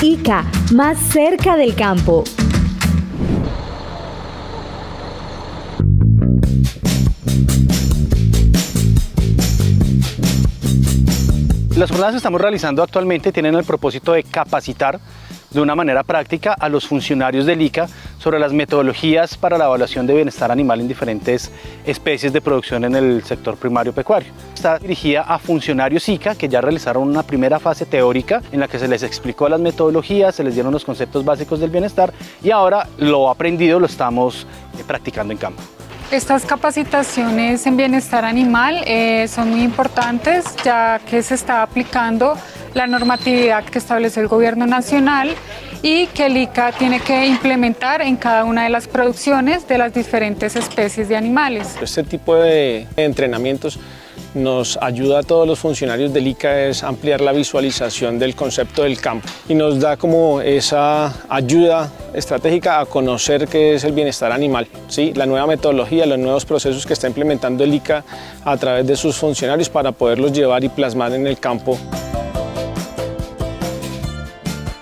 ICA, 0.00 0.44
más 0.72 0.98
cerca 0.98 1.56
del 1.56 1.74
campo. 1.74 2.22
Las 11.80 11.88
jornadas 11.88 12.12
que 12.12 12.18
estamos 12.18 12.42
realizando 12.42 12.82
actualmente 12.82 13.32
tienen 13.32 13.54
el 13.54 13.64
propósito 13.64 14.12
de 14.12 14.22
capacitar 14.22 15.00
de 15.50 15.62
una 15.62 15.74
manera 15.74 16.02
práctica 16.02 16.52
a 16.52 16.68
los 16.68 16.86
funcionarios 16.86 17.46
del 17.46 17.62
ICA 17.62 17.88
sobre 18.18 18.38
las 18.38 18.52
metodologías 18.52 19.38
para 19.38 19.56
la 19.56 19.64
evaluación 19.64 20.06
de 20.06 20.14
bienestar 20.14 20.52
animal 20.52 20.82
en 20.82 20.88
diferentes 20.88 21.50
especies 21.86 22.34
de 22.34 22.42
producción 22.42 22.84
en 22.84 22.96
el 22.96 23.22
sector 23.24 23.56
primario 23.56 23.94
pecuario. 23.94 24.30
Está 24.54 24.78
dirigida 24.78 25.22
a 25.22 25.38
funcionarios 25.38 26.06
ICA 26.06 26.34
que 26.34 26.50
ya 26.50 26.60
realizaron 26.60 27.08
una 27.08 27.22
primera 27.22 27.58
fase 27.58 27.86
teórica 27.86 28.42
en 28.52 28.60
la 28.60 28.68
que 28.68 28.78
se 28.78 28.86
les 28.86 29.02
explicó 29.02 29.48
las 29.48 29.58
metodologías, 29.58 30.34
se 30.34 30.44
les 30.44 30.52
dieron 30.52 30.74
los 30.74 30.84
conceptos 30.84 31.24
básicos 31.24 31.60
del 31.60 31.70
bienestar 31.70 32.12
y 32.42 32.50
ahora 32.50 32.88
lo 32.98 33.30
aprendido 33.30 33.80
lo 33.80 33.86
estamos 33.86 34.46
eh, 34.78 34.84
practicando 34.86 35.32
en 35.32 35.38
campo. 35.38 35.62
Estas 36.10 36.44
capacitaciones 36.44 37.66
en 37.66 37.76
bienestar 37.76 38.24
animal 38.24 38.82
eh, 38.84 39.28
son 39.28 39.50
muy 39.50 39.62
importantes 39.62 40.44
ya 40.64 41.00
que 41.08 41.22
se 41.22 41.34
está 41.36 41.62
aplicando 41.62 42.36
la 42.74 42.88
normatividad 42.88 43.64
que 43.64 43.78
establece 43.78 44.18
el 44.18 44.26
gobierno 44.26 44.66
nacional 44.66 45.30
y 45.82 46.08
que 46.08 46.26
el 46.26 46.36
ICA 46.36 46.72
tiene 46.72 46.98
que 46.98 47.26
implementar 47.26 48.02
en 48.02 48.16
cada 48.16 48.44
una 48.44 48.64
de 48.64 48.70
las 48.70 48.88
producciones 48.88 49.68
de 49.68 49.78
las 49.78 49.94
diferentes 49.94 50.56
especies 50.56 51.08
de 51.08 51.16
animales. 51.16 51.76
Este 51.80 52.02
tipo 52.02 52.34
de 52.34 52.88
entrenamientos 52.96 53.78
nos 54.34 54.78
ayuda 54.80 55.20
a 55.20 55.22
todos 55.22 55.46
los 55.46 55.58
funcionarios 55.58 56.12
del 56.12 56.26
ICA 56.28 56.66
es 56.66 56.82
ampliar 56.82 57.20
la 57.20 57.32
visualización 57.32 58.18
del 58.18 58.34
concepto 58.34 58.82
del 58.84 59.00
campo 59.00 59.26
y 59.48 59.54
nos 59.54 59.80
da 59.80 59.96
como 59.96 60.40
esa 60.40 61.12
ayuda 61.28 61.90
estratégica 62.14 62.80
a 62.80 62.86
conocer 62.86 63.48
qué 63.48 63.74
es 63.74 63.84
el 63.84 63.92
bienestar 63.92 64.32
animal, 64.32 64.68
¿sí? 64.88 65.12
la 65.14 65.26
nueva 65.26 65.46
metodología, 65.46 66.06
los 66.06 66.18
nuevos 66.18 66.44
procesos 66.44 66.86
que 66.86 66.92
está 66.92 67.08
implementando 67.08 67.64
el 67.64 67.74
ICA 67.74 68.04
a 68.44 68.56
través 68.56 68.86
de 68.86 68.96
sus 68.96 69.16
funcionarios 69.16 69.68
para 69.68 69.92
poderlos 69.92 70.32
llevar 70.32 70.62
y 70.64 70.68
plasmar 70.68 71.12
en 71.12 71.26
el 71.26 71.38
campo. 71.38 71.78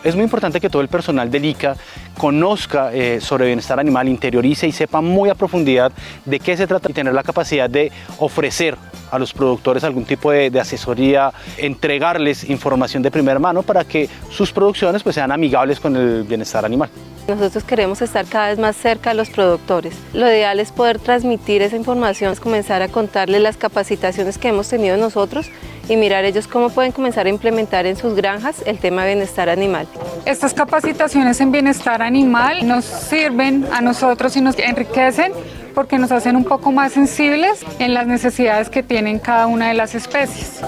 Es 0.04 0.14
muy 0.14 0.24
importante 0.24 0.60
que 0.60 0.70
todo 0.70 0.80
el 0.80 0.88
personal 0.88 1.30
del 1.30 1.44
ICA 1.44 1.76
conozca 2.16 2.92
eh, 2.92 3.20
sobre 3.20 3.46
bienestar 3.46 3.78
animal, 3.78 4.08
interiorice 4.08 4.66
y 4.66 4.72
sepa 4.72 5.00
muy 5.00 5.28
a 5.30 5.34
profundidad 5.34 5.92
de 6.24 6.40
qué 6.40 6.56
se 6.56 6.66
trata 6.66 6.90
y 6.90 6.94
tener 6.94 7.14
la 7.14 7.22
capacidad 7.22 7.68
de 7.68 7.92
ofrecer 8.18 8.76
a 9.10 9.18
los 9.18 9.32
productores 9.32 9.84
algún 9.84 10.04
tipo 10.04 10.30
de, 10.30 10.58
asesoría, 10.60 11.32
entregarles 11.56 12.48
información 12.48 13.02
de 13.02 13.10
primera 13.10 13.38
mano 13.38 13.62
para 13.62 13.84
que 13.84 14.08
sus 14.30 14.52
producciones 14.52 15.02
pues, 15.02 15.14
sean 15.14 15.32
amigables 15.32 15.80
con 15.80 15.96
el 15.96 16.24
bienestar 16.24 16.64
animal. 16.64 16.90
Nosotros 17.28 17.62
queremos 17.62 18.00
estar 18.00 18.25
cada 18.25 18.49
vez 18.49 18.58
más 18.58 18.75
cerca 18.75 19.11
de 19.11 19.16
los 19.16 19.28
productores. 19.28 19.94
Lo 20.14 20.26
ideal 20.26 20.61
es 20.61 20.73
poder 20.73 20.99
transmitir 20.99 21.61
esa 21.61 21.76
información, 21.76 22.32
es 22.32 22.40
comenzar 22.40 22.80
a 22.80 22.88
contarles 22.88 23.42
las 23.42 23.58
capacitaciones 23.58 24.38
que 24.38 24.49
hemos 24.49 24.66
tenido 24.66 24.97
nosotros 24.97 25.50
y 25.90 25.97
mirar 25.97 26.25
ellos 26.25 26.49
cómo 26.49 26.70
pueden 26.70 26.90
comenzar 26.90 27.26
a 27.26 27.28
implementar 27.28 27.85
en 27.85 27.97
sus 27.97 28.14
granjas 28.14 28.62
el 28.64 28.78
tema 28.78 29.04
de 29.04 29.14
bienestar 29.14 29.50
animal. 29.50 29.87
Estas 30.25 30.54
capacitaciones 30.54 31.38
en 31.42 31.52
bienestar 31.52 32.00
animal 32.00 32.66
nos 32.66 32.87
sirven 32.87 33.66
a 33.73 33.82
nosotros 33.82 34.35
y 34.38 34.40
nos 34.40 34.58
enriquecen 34.58 35.32
porque 35.75 35.99
nos 35.99 36.11
hacen 36.12 36.35
un 36.35 36.44
poco 36.44 36.73
más 36.73 36.92
sensibles 36.92 37.62
en 37.78 37.92
las 37.92 38.06
necesidades 38.06 38.70
que 38.70 38.82
tienen 38.82 39.18
cada 39.18 39.49
una 39.49 39.68
de 39.68 39.75
las 39.75 39.94
especies. 39.94 40.62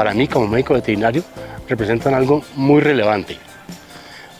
Para 0.00 0.14
mí, 0.14 0.26
como 0.28 0.48
médico 0.48 0.72
veterinario, 0.72 1.22
representan 1.68 2.14
algo 2.14 2.42
muy 2.56 2.80
relevante. 2.80 3.36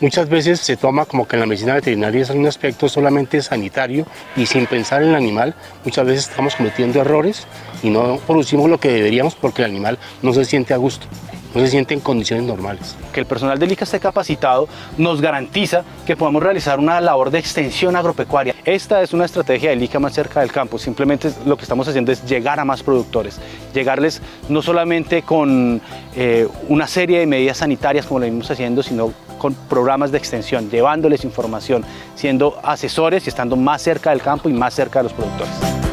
Muchas 0.00 0.26
veces 0.26 0.58
se 0.58 0.78
toma 0.78 1.04
como 1.04 1.28
que 1.28 1.36
en 1.36 1.40
la 1.40 1.44
medicina 1.44 1.74
veterinaria 1.74 2.22
es 2.22 2.30
un 2.30 2.46
aspecto 2.46 2.88
solamente 2.88 3.42
sanitario 3.42 4.06
y 4.36 4.46
sin 4.46 4.64
pensar 4.64 5.02
en 5.02 5.10
el 5.10 5.16
animal, 5.16 5.54
muchas 5.84 6.06
veces 6.06 6.30
estamos 6.30 6.56
cometiendo 6.56 6.98
errores 7.02 7.46
y 7.82 7.90
no 7.90 8.16
producimos 8.26 8.70
lo 8.70 8.80
que 8.80 8.90
deberíamos 8.90 9.34
porque 9.34 9.60
el 9.60 9.70
animal 9.70 9.98
no 10.22 10.32
se 10.32 10.46
siente 10.46 10.72
a 10.72 10.78
gusto 10.78 11.06
no 11.54 11.60
se 11.60 11.68
siente 11.68 11.94
en 11.94 12.00
condiciones 12.00 12.46
normales. 12.46 12.96
Que 13.12 13.20
el 13.20 13.26
personal 13.26 13.58
del 13.58 13.72
ICA 13.72 13.84
esté 13.84 14.00
capacitado 14.00 14.68
nos 14.96 15.20
garantiza 15.20 15.84
que 16.06 16.16
podamos 16.16 16.42
realizar 16.42 16.78
una 16.78 17.00
labor 17.00 17.30
de 17.30 17.38
extensión 17.38 17.96
agropecuaria. 17.96 18.54
Esta 18.64 19.02
es 19.02 19.12
una 19.12 19.24
estrategia 19.24 19.70
del 19.70 19.82
ICA 19.82 19.98
más 19.98 20.14
cerca 20.14 20.40
del 20.40 20.52
campo, 20.52 20.78
simplemente 20.78 21.30
lo 21.46 21.56
que 21.56 21.62
estamos 21.62 21.86
haciendo 21.88 22.12
es 22.12 22.24
llegar 22.24 22.60
a 22.60 22.64
más 22.64 22.82
productores, 22.82 23.40
llegarles 23.72 24.20
no 24.48 24.62
solamente 24.62 25.22
con 25.22 25.80
eh, 26.16 26.48
una 26.68 26.86
serie 26.86 27.20
de 27.20 27.26
medidas 27.26 27.58
sanitarias 27.58 28.06
como 28.06 28.20
lo 28.20 28.26
venimos 28.26 28.50
haciendo, 28.50 28.82
sino 28.82 29.12
con 29.38 29.54
programas 29.54 30.12
de 30.12 30.18
extensión, 30.18 30.70
llevándoles 30.70 31.24
información, 31.24 31.84
siendo 32.14 32.60
asesores 32.62 33.26
y 33.26 33.30
estando 33.30 33.56
más 33.56 33.82
cerca 33.82 34.10
del 34.10 34.20
campo 34.20 34.48
y 34.48 34.52
más 34.52 34.74
cerca 34.74 35.00
de 35.00 35.04
los 35.04 35.12
productores. 35.12 35.89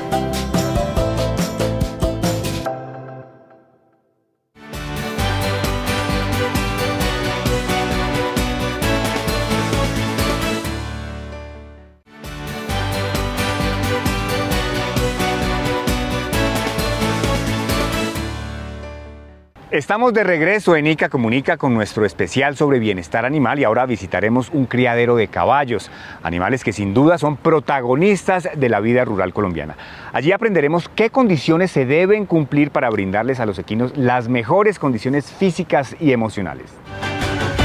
Estamos 19.77 20.12
de 20.12 20.24
regreso 20.24 20.75
en 20.75 20.88
ICA 20.88 21.07
Comunica 21.07 21.57
con 21.57 21.75
nuestro 21.75 22.03
especial 22.03 22.57
sobre 22.57 22.79
bienestar 22.79 23.25
animal 23.25 23.60
y 23.60 23.63
ahora 23.63 23.86
visitaremos 23.86 24.50
un 24.51 24.65
criadero 24.65 25.15
de 25.15 25.27
caballos, 25.27 25.91
animales 26.24 26.63
que 26.63 26.74
sin 26.74 26.96
duda 26.96 27.19
son 27.19 27.38
protagonistas 27.38 28.50
de 28.55 28.69
la 28.69 28.79
vida 28.79 29.05
rural 29.05 29.34
colombiana. 29.34 29.77
Allí 30.13 30.31
aprenderemos 30.31 30.89
qué 30.89 31.12
condiciones 31.12 31.69
se 31.69 31.86
deben 31.86 32.25
cumplir 32.25 32.72
para 32.72 32.89
brindarles 32.89 33.39
a 33.39 33.46
los 33.46 33.60
equinos 33.60 33.96
las 33.96 34.29
mejores 34.29 34.79
condiciones 34.79 35.31
físicas 35.31 35.96
y 36.00 36.12
emocionales. 36.12 36.72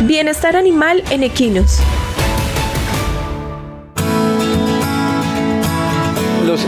Bienestar 0.03 0.55
animal 0.55 1.03
en 1.11 1.23
equinos. 1.23 1.81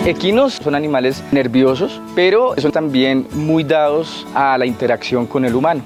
Equinos 0.07 0.55
son 0.55 0.75
animales 0.75 1.23
nerviosos, 1.33 2.01
pero 2.15 2.55
son 2.59 2.73
también 2.73 3.27
muy 3.33 3.65
dados 3.65 4.27
a 4.35 4.57
la 4.59 4.67
interacción 4.67 5.27
con 5.27 5.45
el 5.45 5.55
humano. 5.55 5.83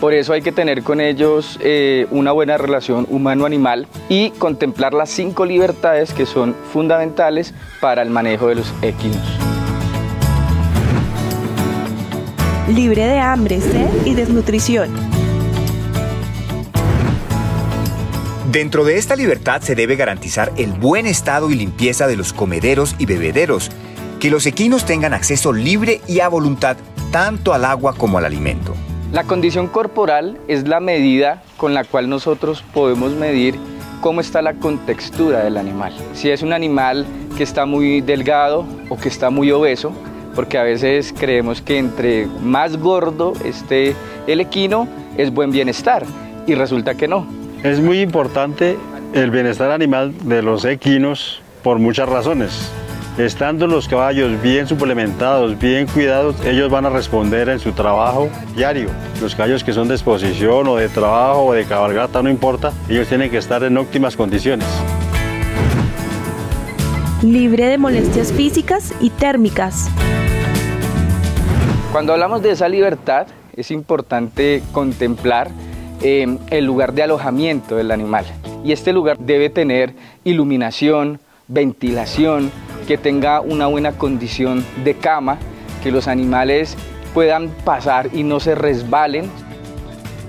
Por 0.00 0.14
eso 0.14 0.32
hay 0.32 0.42
que 0.42 0.52
tener 0.52 0.84
con 0.84 1.00
ellos 1.00 1.58
eh, 1.60 2.06
una 2.10 2.30
buena 2.30 2.56
relación 2.56 3.06
humano-animal 3.10 3.88
y 4.08 4.30
contemplar 4.30 4.94
las 4.94 5.10
cinco 5.10 5.44
libertades 5.44 6.12
que 6.14 6.24
son 6.24 6.54
fundamentales 6.72 7.52
para 7.80 8.02
el 8.02 8.10
manejo 8.10 8.46
de 8.46 8.54
los 8.56 8.72
equinos. 8.82 9.22
Libre 12.68 13.06
de 13.06 13.18
hambre, 13.18 13.60
sed 13.60 13.88
y 14.04 14.14
desnutrición 14.14 15.07
Dentro 18.50 18.82
de 18.82 18.96
esta 18.96 19.14
libertad 19.14 19.60
se 19.60 19.74
debe 19.74 19.94
garantizar 19.94 20.52
el 20.56 20.72
buen 20.72 21.04
estado 21.04 21.50
y 21.50 21.54
limpieza 21.54 22.06
de 22.06 22.16
los 22.16 22.32
comederos 22.32 22.96
y 22.98 23.04
bebederos, 23.04 23.70
que 24.20 24.30
los 24.30 24.46
equinos 24.46 24.86
tengan 24.86 25.12
acceso 25.12 25.52
libre 25.52 26.00
y 26.08 26.20
a 26.20 26.28
voluntad 26.28 26.78
tanto 27.12 27.52
al 27.52 27.66
agua 27.66 27.92
como 27.92 28.16
al 28.16 28.24
alimento. 28.24 28.74
La 29.12 29.24
condición 29.24 29.66
corporal 29.66 30.38
es 30.48 30.66
la 30.66 30.80
medida 30.80 31.42
con 31.58 31.74
la 31.74 31.84
cual 31.84 32.08
nosotros 32.08 32.64
podemos 32.72 33.12
medir 33.12 33.54
cómo 34.00 34.22
está 34.22 34.40
la 34.40 34.54
contextura 34.54 35.44
del 35.44 35.58
animal. 35.58 35.92
Si 36.14 36.30
es 36.30 36.40
un 36.40 36.54
animal 36.54 37.04
que 37.36 37.42
está 37.42 37.66
muy 37.66 38.00
delgado 38.00 38.64
o 38.88 38.96
que 38.96 39.10
está 39.10 39.28
muy 39.28 39.50
obeso, 39.50 39.92
porque 40.34 40.56
a 40.56 40.62
veces 40.62 41.12
creemos 41.18 41.60
que 41.60 41.76
entre 41.76 42.26
más 42.42 42.78
gordo 42.78 43.34
esté 43.44 43.94
el 44.26 44.40
equino 44.40 44.88
es 45.18 45.34
buen 45.34 45.50
bienestar 45.50 46.06
y 46.46 46.54
resulta 46.54 46.94
que 46.94 47.08
no. 47.08 47.37
Es 47.64 47.80
muy 47.80 48.00
importante 48.00 48.78
el 49.14 49.32
bienestar 49.32 49.72
animal 49.72 50.14
de 50.28 50.42
los 50.42 50.64
equinos 50.64 51.42
por 51.64 51.80
muchas 51.80 52.08
razones. 52.08 52.70
Estando 53.18 53.66
los 53.66 53.88
caballos 53.88 54.40
bien 54.40 54.68
suplementados, 54.68 55.58
bien 55.58 55.88
cuidados, 55.88 56.36
ellos 56.46 56.70
van 56.70 56.86
a 56.86 56.90
responder 56.90 57.48
en 57.48 57.58
su 57.58 57.72
trabajo 57.72 58.28
diario. 58.54 58.90
Los 59.20 59.34
caballos 59.34 59.64
que 59.64 59.72
son 59.72 59.88
de 59.88 59.94
exposición 59.94 60.68
o 60.68 60.76
de 60.76 60.88
trabajo 60.88 61.46
o 61.46 61.52
de 61.52 61.64
cabalgata, 61.64 62.22
no 62.22 62.30
importa, 62.30 62.72
ellos 62.88 63.08
tienen 63.08 63.28
que 63.28 63.38
estar 63.38 63.64
en 63.64 63.76
óptimas 63.76 64.16
condiciones. 64.16 64.68
Libre 67.24 67.66
de 67.66 67.76
molestias 67.76 68.32
físicas 68.32 68.94
y 69.00 69.10
térmicas. 69.10 69.90
Cuando 71.90 72.12
hablamos 72.12 72.40
de 72.40 72.52
esa 72.52 72.68
libertad, 72.68 73.26
es 73.56 73.72
importante 73.72 74.62
contemplar 74.70 75.50
Em, 76.00 76.38
el 76.50 76.64
lugar 76.64 76.92
de 76.92 77.02
alojamiento 77.02 77.74
del 77.74 77.90
animal. 77.90 78.24
Y 78.64 78.70
este 78.70 78.92
lugar 78.92 79.18
debe 79.18 79.50
tener 79.50 79.94
iluminación, 80.22 81.18
ventilación, 81.48 82.52
que 82.86 82.96
tenga 82.96 83.40
una 83.40 83.66
buena 83.66 83.92
condición 83.92 84.64
de 84.84 84.94
cama, 84.94 85.38
que 85.82 85.90
los 85.90 86.06
animales 86.06 86.76
puedan 87.14 87.48
pasar 87.64 88.10
y 88.14 88.22
no 88.22 88.38
se 88.38 88.54
resbalen. 88.54 89.28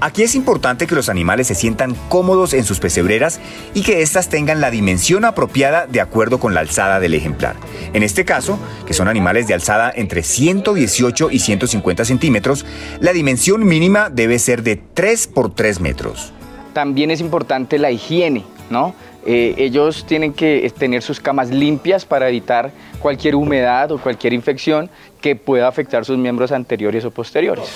Aquí 0.02 0.24
es 0.24 0.34
importante 0.34 0.88
que 0.88 0.96
los 0.96 1.10
animales 1.10 1.48
se 1.48 1.56
sientan 1.56 1.94
cómodos 2.08 2.54
en 2.54 2.64
sus 2.64 2.80
pesebreras 2.80 3.42
y 3.74 3.82
que 3.82 4.02
éstas 4.02 4.30
tengan 4.30 4.62
la 4.62 4.72
dimensión 4.72 5.26
apropiada 5.26 5.88
de 5.88 6.00
acuerdo 6.00 6.40
con 6.40 6.54
la 6.54 6.62
alzada 6.62 7.02
del 7.02 7.16
ejemplar. 7.16 7.58
En 7.92 8.04
este 8.04 8.24
caso, 8.24 8.58
que 8.86 8.94
son 8.94 9.10
animales 9.10 9.48
de 9.48 9.56
alzada 9.56 9.92
entre 9.94 10.24
118 10.24 11.32
y 11.32 11.40
150 11.40 12.06
centímetros, 12.06 12.66
la 13.02 13.12
dimensión 13.12 13.66
mínima 13.66 14.10
debe 14.10 14.40
ser 14.40 14.64
de 14.64 14.78
3 14.78 15.28
por 15.28 15.54
3 15.54 15.82
metros. 15.82 16.32
También 16.72 17.12
es 17.12 17.20
importante 17.20 17.78
la 17.78 17.92
higiene, 17.92 18.46
¿no? 18.70 18.96
Eh, 19.26 19.56
ellos 19.58 20.06
tienen 20.08 20.32
que 20.32 20.72
tener 20.78 21.02
sus 21.02 21.20
camas 21.20 21.50
limpias 21.50 22.06
para 22.06 22.30
evitar 22.30 22.72
cualquier 23.02 23.36
humedad 23.36 23.92
o 23.92 23.98
cualquier 23.98 24.32
infección 24.32 24.90
que 25.20 25.36
pueda 25.36 25.68
afectar 25.68 26.06
sus 26.06 26.18
miembros 26.18 26.54
anteriores 26.54 27.04
o 27.04 27.12
posteriores 27.12 27.70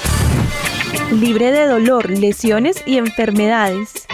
libre 1.13 1.51
de 1.51 1.65
dolor, 1.67 2.09
lesiones 2.09 2.83
y 2.85 2.97
enfermedades. 2.97 4.07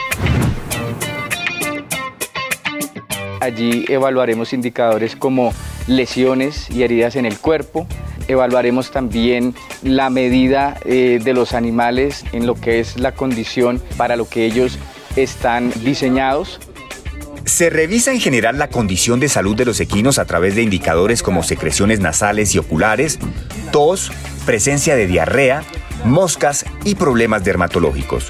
Allí 3.39 3.85
evaluaremos 3.87 4.53
indicadores 4.53 5.15
como 5.15 5.53
lesiones 5.87 6.69
y 6.69 6.83
heridas 6.83 7.15
en 7.15 7.25
el 7.25 7.37
cuerpo. 7.37 7.87
Evaluaremos 8.27 8.91
también 8.91 9.55
la 9.81 10.09
medida 10.09 10.77
eh, 10.85 11.19
de 11.23 11.33
los 11.33 11.53
animales 11.53 12.25
en 12.33 12.45
lo 12.45 12.55
que 12.55 12.79
es 12.79 12.99
la 12.99 13.13
condición 13.13 13.81
para 13.97 14.15
lo 14.15 14.27
que 14.27 14.45
ellos 14.45 14.77
están 15.15 15.71
diseñados. 15.83 16.59
Se 17.45 17.69
revisa 17.69 18.11
en 18.11 18.19
general 18.19 18.59
la 18.59 18.67
condición 18.67 19.19
de 19.19 19.29
salud 19.29 19.55
de 19.55 19.65
los 19.65 19.79
equinos 19.79 20.19
a 20.19 20.25
través 20.25 20.55
de 20.55 20.61
indicadores 20.61 21.23
como 21.23 21.41
secreciones 21.41 21.99
nasales 21.99 22.53
y 22.53 22.59
oculares, 22.59 23.17
tos, 23.71 24.11
presencia 24.45 24.95
de 24.95 25.07
diarrea, 25.07 25.63
moscas 26.05 26.65
y 26.83 26.95
problemas 26.95 27.43
dermatológicos. 27.43 28.29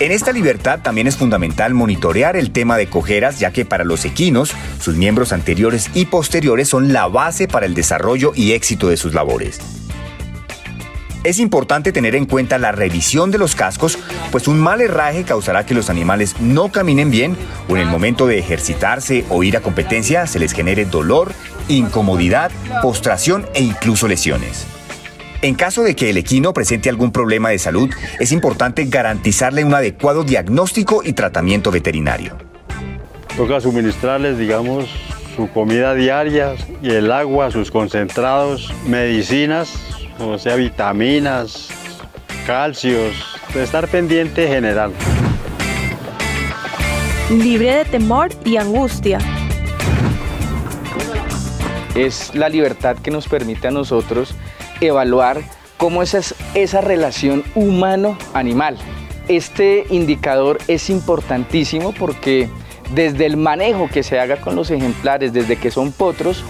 En 0.00 0.12
esta 0.12 0.30
libertad 0.30 0.78
también 0.80 1.08
es 1.08 1.16
fundamental 1.16 1.74
monitorear 1.74 2.36
el 2.36 2.52
tema 2.52 2.76
de 2.76 2.86
cojeras, 2.86 3.40
ya 3.40 3.52
que 3.52 3.64
para 3.64 3.82
los 3.82 4.04
equinos, 4.04 4.52
sus 4.80 4.94
miembros 4.94 5.32
anteriores 5.32 5.90
y 5.92 6.04
posteriores 6.04 6.68
son 6.68 6.92
la 6.92 7.08
base 7.08 7.48
para 7.48 7.66
el 7.66 7.74
desarrollo 7.74 8.30
y 8.32 8.52
éxito 8.52 8.88
de 8.88 8.96
sus 8.96 9.12
labores. 9.12 9.58
Es 11.24 11.40
importante 11.40 11.90
tener 11.90 12.14
en 12.14 12.26
cuenta 12.26 12.58
la 12.58 12.70
revisión 12.70 13.32
de 13.32 13.38
los 13.38 13.56
cascos, 13.56 13.98
pues 14.30 14.46
un 14.46 14.60
mal 14.60 14.80
herraje 14.80 15.24
causará 15.24 15.66
que 15.66 15.74
los 15.74 15.90
animales 15.90 16.36
no 16.38 16.70
caminen 16.70 17.10
bien 17.10 17.36
o 17.68 17.74
en 17.74 17.82
el 17.82 17.88
momento 17.88 18.28
de 18.28 18.38
ejercitarse 18.38 19.24
o 19.28 19.42
ir 19.42 19.56
a 19.56 19.60
competencia 19.60 20.28
se 20.28 20.38
les 20.38 20.52
genere 20.52 20.84
dolor, 20.84 21.32
incomodidad, 21.66 22.52
postración 22.82 23.46
e 23.52 23.62
incluso 23.62 24.06
lesiones. 24.06 24.77
En 25.40 25.54
caso 25.54 25.84
de 25.84 25.94
que 25.94 26.10
el 26.10 26.16
equino 26.16 26.52
presente 26.52 26.88
algún 26.88 27.12
problema 27.12 27.50
de 27.50 27.58
salud, 27.60 27.88
es 28.18 28.32
importante 28.32 28.86
garantizarle 28.86 29.62
un 29.62 29.72
adecuado 29.72 30.24
diagnóstico 30.24 31.02
y 31.04 31.12
tratamiento 31.12 31.70
veterinario. 31.70 32.36
Toca 33.36 33.60
suministrarles, 33.60 34.36
digamos, 34.36 34.86
su 35.36 35.48
comida 35.50 35.94
diaria 35.94 36.56
y 36.82 36.90
el 36.90 37.12
agua, 37.12 37.52
sus 37.52 37.70
concentrados, 37.70 38.74
medicinas, 38.88 39.74
o 40.18 40.38
sea, 40.38 40.56
vitaminas, 40.56 41.68
calcios, 42.44 43.14
estar 43.54 43.86
pendiente 43.86 44.48
general. 44.48 44.90
Libre 47.30 47.76
de 47.76 47.84
temor 47.84 48.30
y 48.44 48.56
angustia. 48.56 49.18
Es 51.94 52.34
la 52.34 52.48
libertad 52.48 52.96
que 52.96 53.12
nos 53.12 53.28
permite 53.28 53.68
a 53.68 53.70
nosotros 53.70 54.34
evaluar 54.80 55.42
cómo 55.76 56.02
es 56.02 56.34
esa 56.54 56.80
relación 56.80 57.44
humano-animal. 57.54 58.76
Este 59.28 59.86
indicador 59.90 60.58
es 60.68 60.90
importantísimo 60.90 61.92
porque 61.92 62.48
desde 62.94 63.26
el 63.26 63.36
manejo 63.36 63.88
que 63.88 64.02
se 64.02 64.18
haga 64.18 64.40
con 64.40 64.56
los 64.56 64.70
ejemplares, 64.70 65.32
desde 65.32 65.56
que 65.56 65.70
son 65.70 65.92
potros, 65.92 66.44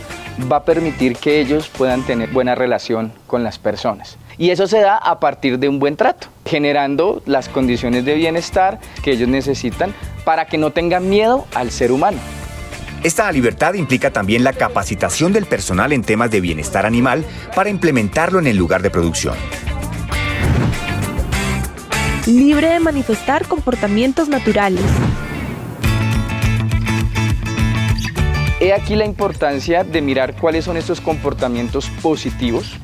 va 0.50 0.58
a 0.58 0.64
permitir 0.64 1.16
que 1.16 1.40
ellos 1.40 1.68
puedan 1.68 2.02
tener 2.02 2.30
buena 2.30 2.54
relación 2.54 3.12
con 3.26 3.42
las 3.42 3.58
personas. 3.58 4.16
Y 4.38 4.50
eso 4.50 4.68
se 4.68 4.80
da 4.80 4.96
a 4.96 5.18
partir 5.18 5.58
de 5.58 5.68
un 5.68 5.80
buen 5.80 5.96
trato, 5.96 6.28
generando 6.46 7.22
las 7.26 7.48
condiciones 7.48 8.04
de 8.04 8.14
bienestar 8.14 8.78
que 9.02 9.10
ellos 9.10 9.28
necesitan 9.28 9.92
para 10.24 10.46
que 10.46 10.58
no 10.58 10.70
tengan 10.70 11.08
miedo 11.08 11.44
al 11.54 11.72
ser 11.72 11.90
humano. 11.90 12.18
Esta 13.04 13.30
libertad 13.30 13.74
implica 13.74 14.10
también 14.10 14.42
la 14.42 14.52
capacitación 14.52 15.32
del 15.32 15.46
personal 15.46 15.92
en 15.92 16.02
temas 16.02 16.32
de 16.32 16.40
bienestar 16.40 16.84
animal 16.84 17.24
para 17.54 17.70
implementarlo 17.70 18.40
en 18.40 18.48
el 18.48 18.56
lugar 18.56 18.82
de 18.82 18.90
producción. 18.90 19.36
Libre 22.26 22.68
de 22.68 22.80
manifestar 22.80 23.46
comportamientos 23.46 24.28
naturales. 24.28 24.84
He 28.60 28.72
aquí 28.72 28.96
la 28.96 29.04
importancia 29.04 29.84
de 29.84 30.02
mirar 30.02 30.34
cuáles 30.34 30.64
son 30.64 30.76
estos 30.76 31.00
comportamientos 31.00 31.88
positivos, 32.02 32.74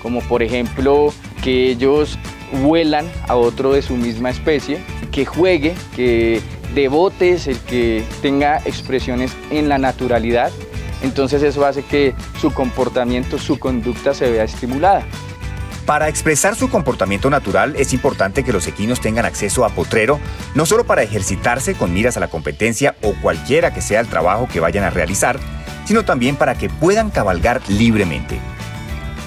como 0.00 0.20
por 0.20 0.44
ejemplo 0.44 1.12
que 1.42 1.70
ellos 1.70 2.16
vuelan 2.52 3.06
a 3.28 3.36
otro 3.36 3.72
de 3.72 3.82
su 3.82 3.96
misma 3.96 4.30
especie, 4.30 4.78
que 5.10 5.24
juegue, 5.24 5.74
que 5.94 6.40
de 6.74 6.88
botes, 6.88 7.46
el 7.46 7.58
que 7.58 8.04
tenga 8.22 8.58
expresiones 8.64 9.32
en 9.50 9.68
la 9.68 9.78
naturalidad. 9.78 10.50
Entonces 11.02 11.42
eso 11.42 11.64
hace 11.66 11.82
que 11.82 12.14
su 12.40 12.52
comportamiento, 12.52 13.38
su 13.38 13.58
conducta 13.58 14.14
se 14.14 14.30
vea 14.30 14.44
estimulada. 14.44 15.04
Para 15.86 16.08
expresar 16.08 16.56
su 16.56 16.70
comportamiento 16.70 17.28
natural 17.28 17.74
es 17.76 17.92
importante 17.92 18.42
que 18.42 18.54
los 18.54 18.66
equinos 18.66 19.00
tengan 19.00 19.26
acceso 19.26 19.66
a 19.66 19.68
potrero, 19.68 20.18
no 20.54 20.64
solo 20.64 20.84
para 20.84 21.02
ejercitarse 21.02 21.74
con 21.74 21.92
miras 21.92 22.16
a 22.16 22.20
la 22.20 22.28
competencia 22.28 22.96
o 23.02 23.12
cualquiera 23.20 23.74
que 23.74 23.82
sea 23.82 24.00
el 24.00 24.08
trabajo 24.08 24.48
que 24.50 24.60
vayan 24.60 24.84
a 24.84 24.90
realizar, 24.90 25.38
sino 25.84 26.02
también 26.02 26.36
para 26.36 26.54
que 26.54 26.70
puedan 26.70 27.10
cabalgar 27.10 27.60
libremente. 27.68 28.38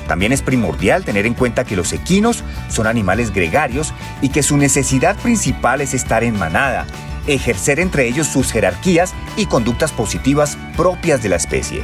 También 0.08 0.32
es 0.32 0.42
primordial 0.42 1.04
tener 1.04 1.28
en 1.28 1.36
cuenta 1.36 1.64
que 1.64 1.76
los 1.76 1.94
equinos 1.94 2.44
son 2.70 2.88
animales 2.88 3.34
gregarios 3.34 3.94
y 4.22 4.30
que 4.30 4.44
su 4.44 4.58
necesidad 4.58 5.16
principal 5.18 5.82
es 5.82 5.94
estar 5.94 6.24
en 6.24 6.38
manada 6.38 6.86
ejercer 7.28 7.80
entre 7.80 8.08
ellos 8.08 8.28
sus 8.28 8.52
jerarquías 8.52 9.14
y 9.36 9.46
conductas 9.46 9.92
positivas 9.92 10.58
propias 10.76 11.22
de 11.22 11.30
la 11.30 11.36
especie. 11.36 11.84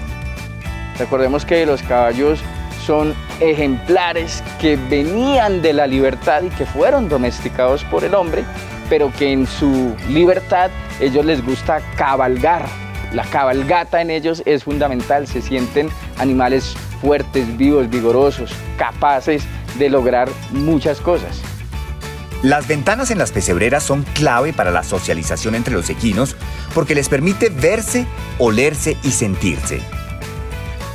Recordemos 0.97 1.45
que 1.45 1.65
los 1.65 1.83
caballos 1.83 2.39
son 2.85 3.13
ejemplares 3.39 4.43
que 4.59 4.75
venían 4.75 5.61
de 5.61 5.73
la 5.73 5.87
libertad 5.87 6.43
y 6.43 6.49
que 6.49 6.65
fueron 6.65 7.09
domesticados 7.09 7.83
por 7.85 8.03
el 8.03 8.13
hombre, 8.13 8.43
pero 8.89 9.11
que 9.17 9.31
en 9.31 9.47
su 9.47 9.95
libertad 10.09 10.69
ellos 10.99 11.25
les 11.25 11.43
gusta 11.43 11.81
cabalgar. 11.95 12.65
La 13.13 13.23
cabalgata 13.25 14.01
en 14.01 14.09
ellos 14.09 14.41
es 14.45 14.63
fundamental, 14.63 15.27
se 15.27 15.41
sienten 15.41 15.89
animales 16.17 16.75
fuertes, 16.99 17.57
vivos, 17.57 17.89
vigorosos, 17.89 18.51
capaces 18.77 19.43
de 19.77 19.89
lograr 19.89 20.29
muchas 20.51 20.99
cosas. 20.99 21.41
Las 22.41 22.67
ventanas 22.67 23.09
en 23.09 23.17
las 23.17 23.31
pesebreras 23.31 23.83
son 23.83 24.03
clave 24.03 24.51
para 24.51 24.71
la 24.71 24.83
socialización 24.83 25.55
entre 25.55 25.73
los 25.73 25.89
equinos 25.89 26.35
porque 26.73 26.93
les 26.93 27.07
permite 27.07 27.49
verse, 27.49 28.05
olerse 28.37 28.97
y 29.01 29.11
sentirse. 29.11 29.79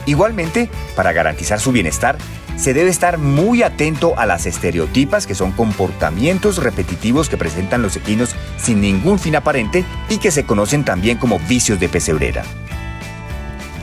Igualmente, 0.05 0.69
para 0.95 1.13
garantizar 1.13 1.59
su 1.59 1.73
bienestar, 1.73 2.19
se 2.57 2.75
debe 2.75 2.91
estar 2.91 3.19
muy 3.19 3.63
atento 3.63 4.19
a 4.19 4.27
las 4.27 4.45
estereotipas, 4.45 5.27
que 5.27 5.35
son 5.35 5.53
comportamientos 5.53 6.59
repetitivos 6.59 7.29
que 7.29 7.37
presentan 7.37 7.83
los 7.83 7.97
equinos 7.97 8.35
sin 8.59 8.81
ningún 8.81 9.19
fin 9.19 9.37
aparente 9.37 9.85
y 10.09 10.19
que 10.19 10.33
se 10.33 10.45
conocen 10.45 10.85
también 10.85 11.19
como 11.19 11.39
vicios 11.39 11.79
de 11.79 11.89
pesebrera. 11.89 12.43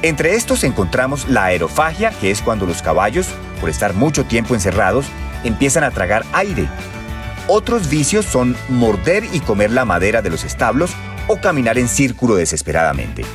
Entre 0.01 0.36
estos 0.36 0.63
encontramos 0.63 1.29
la 1.29 1.45
aerofagia, 1.45 2.12
que 2.12 2.29
es 2.31 2.41
cuando 2.41 2.65
los 2.65 2.81
caballos, 2.81 3.29
por 3.65 3.71
estar 3.71 3.95
mucho 3.95 4.25
tiempo 4.25 4.54
encerrados, 4.54 5.08
empiezan 5.43 5.84
a 5.84 5.89
tragar 5.89 6.23
aire 6.34 6.69
otros 7.47 7.89
vicios 7.89 8.25
son 8.25 8.56
morder 8.69 9.23
y 9.32 9.39
comer 9.39 9.71
la 9.71 9.86
madera 9.86 10.21
de 10.21 10.30
los 10.30 10.43
establos 10.43 10.91
o 11.28 11.38
caminar 11.38 11.80
en 11.80 11.88
círculo 11.88 12.36
desesperadamente. 12.36 13.25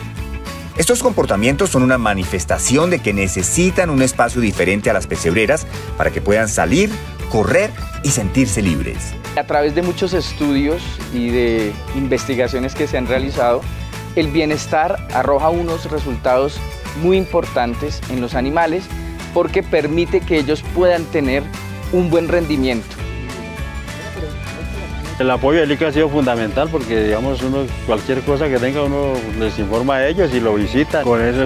Estos 0.76 1.02
comportamientos 1.02 1.70
son 1.70 1.82
una 1.82 1.98
manifestación 1.98 2.90
de 2.90 3.00
que 3.00 3.12
necesitan 3.12 3.90
un 3.90 4.02
espacio 4.02 4.40
diferente 4.40 4.88
a 4.88 4.92
las 4.92 5.08
pesebreras 5.08 5.66
para 5.96 6.12
que 6.12 6.20
puedan 6.20 6.48
salir, 6.48 6.90
correr 7.28 7.72
y 8.04 8.10
sentirse 8.10 8.62
libres. 8.62 9.14
A 9.36 9.44
través 9.44 9.74
de 9.74 9.82
muchos 9.82 10.12
estudios 10.12 10.80
y 11.12 11.30
de 11.30 11.72
investigaciones 11.96 12.76
que 12.76 12.86
se 12.86 12.98
han 12.98 13.08
realizado, 13.08 13.62
el 14.14 14.28
bienestar 14.28 15.08
arroja 15.12 15.50
unos 15.50 15.90
resultados 15.90 16.60
muy 17.02 17.16
importantes 17.16 18.00
en 18.10 18.20
los 18.20 18.36
animales 18.36 18.84
porque 19.32 19.62
permite 19.62 20.20
que 20.20 20.38
ellos 20.38 20.62
puedan 20.74 21.04
tener 21.04 21.42
un 21.92 22.10
buen 22.10 22.28
rendimiento 22.28 23.00
el 25.20 25.30
apoyo 25.30 25.60
del 25.60 25.70
ICA 25.70 25.88
ha 25.88 25.92
sido 25.92 26.08
fundamental 26.08 26.68
porque, 26.70 27.04
digamos, 27.04 27.42
uno, 27.42 27.66
cualquier 27.86 28.22
cosa 28.22 28.48
que 28.48 28.58
tenga, 28.58 28.82
uno 28.82 29.12
les 29.38 29.58
informa 29.58 29.96
a 29.96 30.08
ellos 30.08 30.32
y 30.32 30.40
lo 30.40 30.54
visita. 30.54 31.02
Con 31.02 31.20
eso 31.20 31.44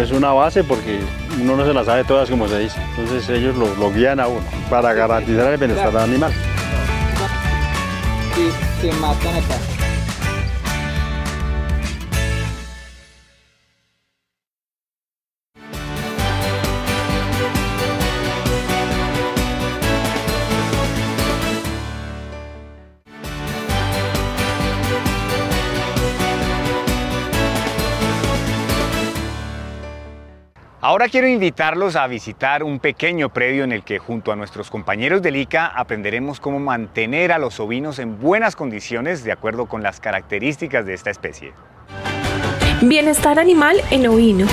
es, 0.00 0.12
una 0.12 0.32
base 0.32 0.62
porque 0.62 1.00
uno 1.40 1.56
no 1.56 1.66
se 1.66 1.74
la 1.74 1.84
sabe 1.84 2.04
todas, 2.04 2.30
como 2.30 2.46
se 2.46 2.60
dice. 2.60 2.80
Entonces 2.90 3.28
ellos 3.28 3.56
lo, 3.56 3.74
lo 3.74 3.92
guían 3.92 4.20
a 4.20 4.28
uno 4.28 4.44
para 4.70 4.92
garantizar 4.92 5.52
el 5.52 5.58
bienestar 5.58 5.96
animal. 5.96 6.32
que, 8.36 8.86
que 8.88 8.94
matan 8.94 9.34
acá. 9.34 9.75
Ahora 30.88 31.08
quiero 31.08 31.26
invitarlos 31.26 31.96
a 31.96 32.06
visitar 32.06 32.62
un 32.62 32.78
pequeño 32.78 33.30
predio 33.30 33.64
en 33.64 33.72
el 33.72 33.82
que 33.82 33.98
junto 33.98 34.30
a 34.30 34.36
nuestros 34.36 34.70
compañeros 34.70 35.20
del 35.20 35.34
ICA 35.34 35.66
aprenderemos 35.66 36.38
cómo 36.38 36.60
mantener 36.60 37.32
a 37.32 37.38
los 37.38 37.58
ovinos 37.58 37.98
en 37.98 38.20
buenas 38.20 38.54
condiciones 38.54 39.24
de 39.24 39.32
acuerdo 39.32 39.66
con 39.66 39.82
las 39.82 39.98
características 39.98 40.86
de 40.86 40.94
esta 40.94 41.10
especie. 41.10 41.54
Bienestar 42.82 43.40
animal 43.40 43.82
en 43.90 44.06
ovinos. 44.06 44.52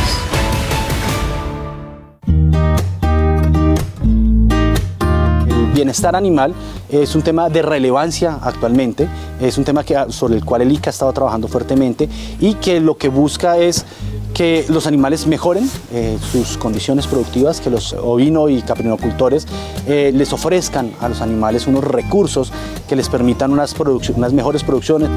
El 5.47 5.71
bienestar 5.75 6.15
animal 6.15 6.55
es 6.89 7.13
un 7.13 7.21
tema 7.21 7.47
de 7.49 7.61
relevancia 7.61 8.39
actualmente, 8.41 9.07
es 9.39 9.59
un 9.59 9.65
tema 9.65 9.83
que, 9.83 10.03
sobre 10.09 10.33
el 10.37 10.43
cual 10.43 10.63
el 10.63 10.71
ICA 10.71 10.89
ha 10.89 10.93
estado 10.93 11.13
trabajando 11.13 11.47
fuertemente 11.47 12.09
y 12.39 12.55
que 12.55 12.79
lo 12.79 12.97
que 12.97 13.09
busca 13.09 13.57
es 13.57 13.85
que 14.33 14.65
los 14.69 14.87
animales 14.87 15.27
mejoren 15.27 15.69
eh, 15.93 16.17
sus 16.31 16.57
condiciones 16.57 17.07
productivas, 17.07 17.61
que 17.61 17.69
los 17.69 17.93
ovino 17.93 18.49
y 18.49 18.61
caprinocultores 18.61 19.47
eh, 19.87 20.11
les 20.13 20.33
ofrezcan 20.33 20.91
a 20.99 21.09
los 21.09 21.21
animales 21.21 21.67
unos 21.67 21.83
recursos 21.83 22.51
que 22.87 22.95
les 22.95 23.09
permitan 23.09 23.51
unas, 23.51 23.75
unas 24.15 24.33
mejores 24.33 24.63
producciones. 24.63 25.09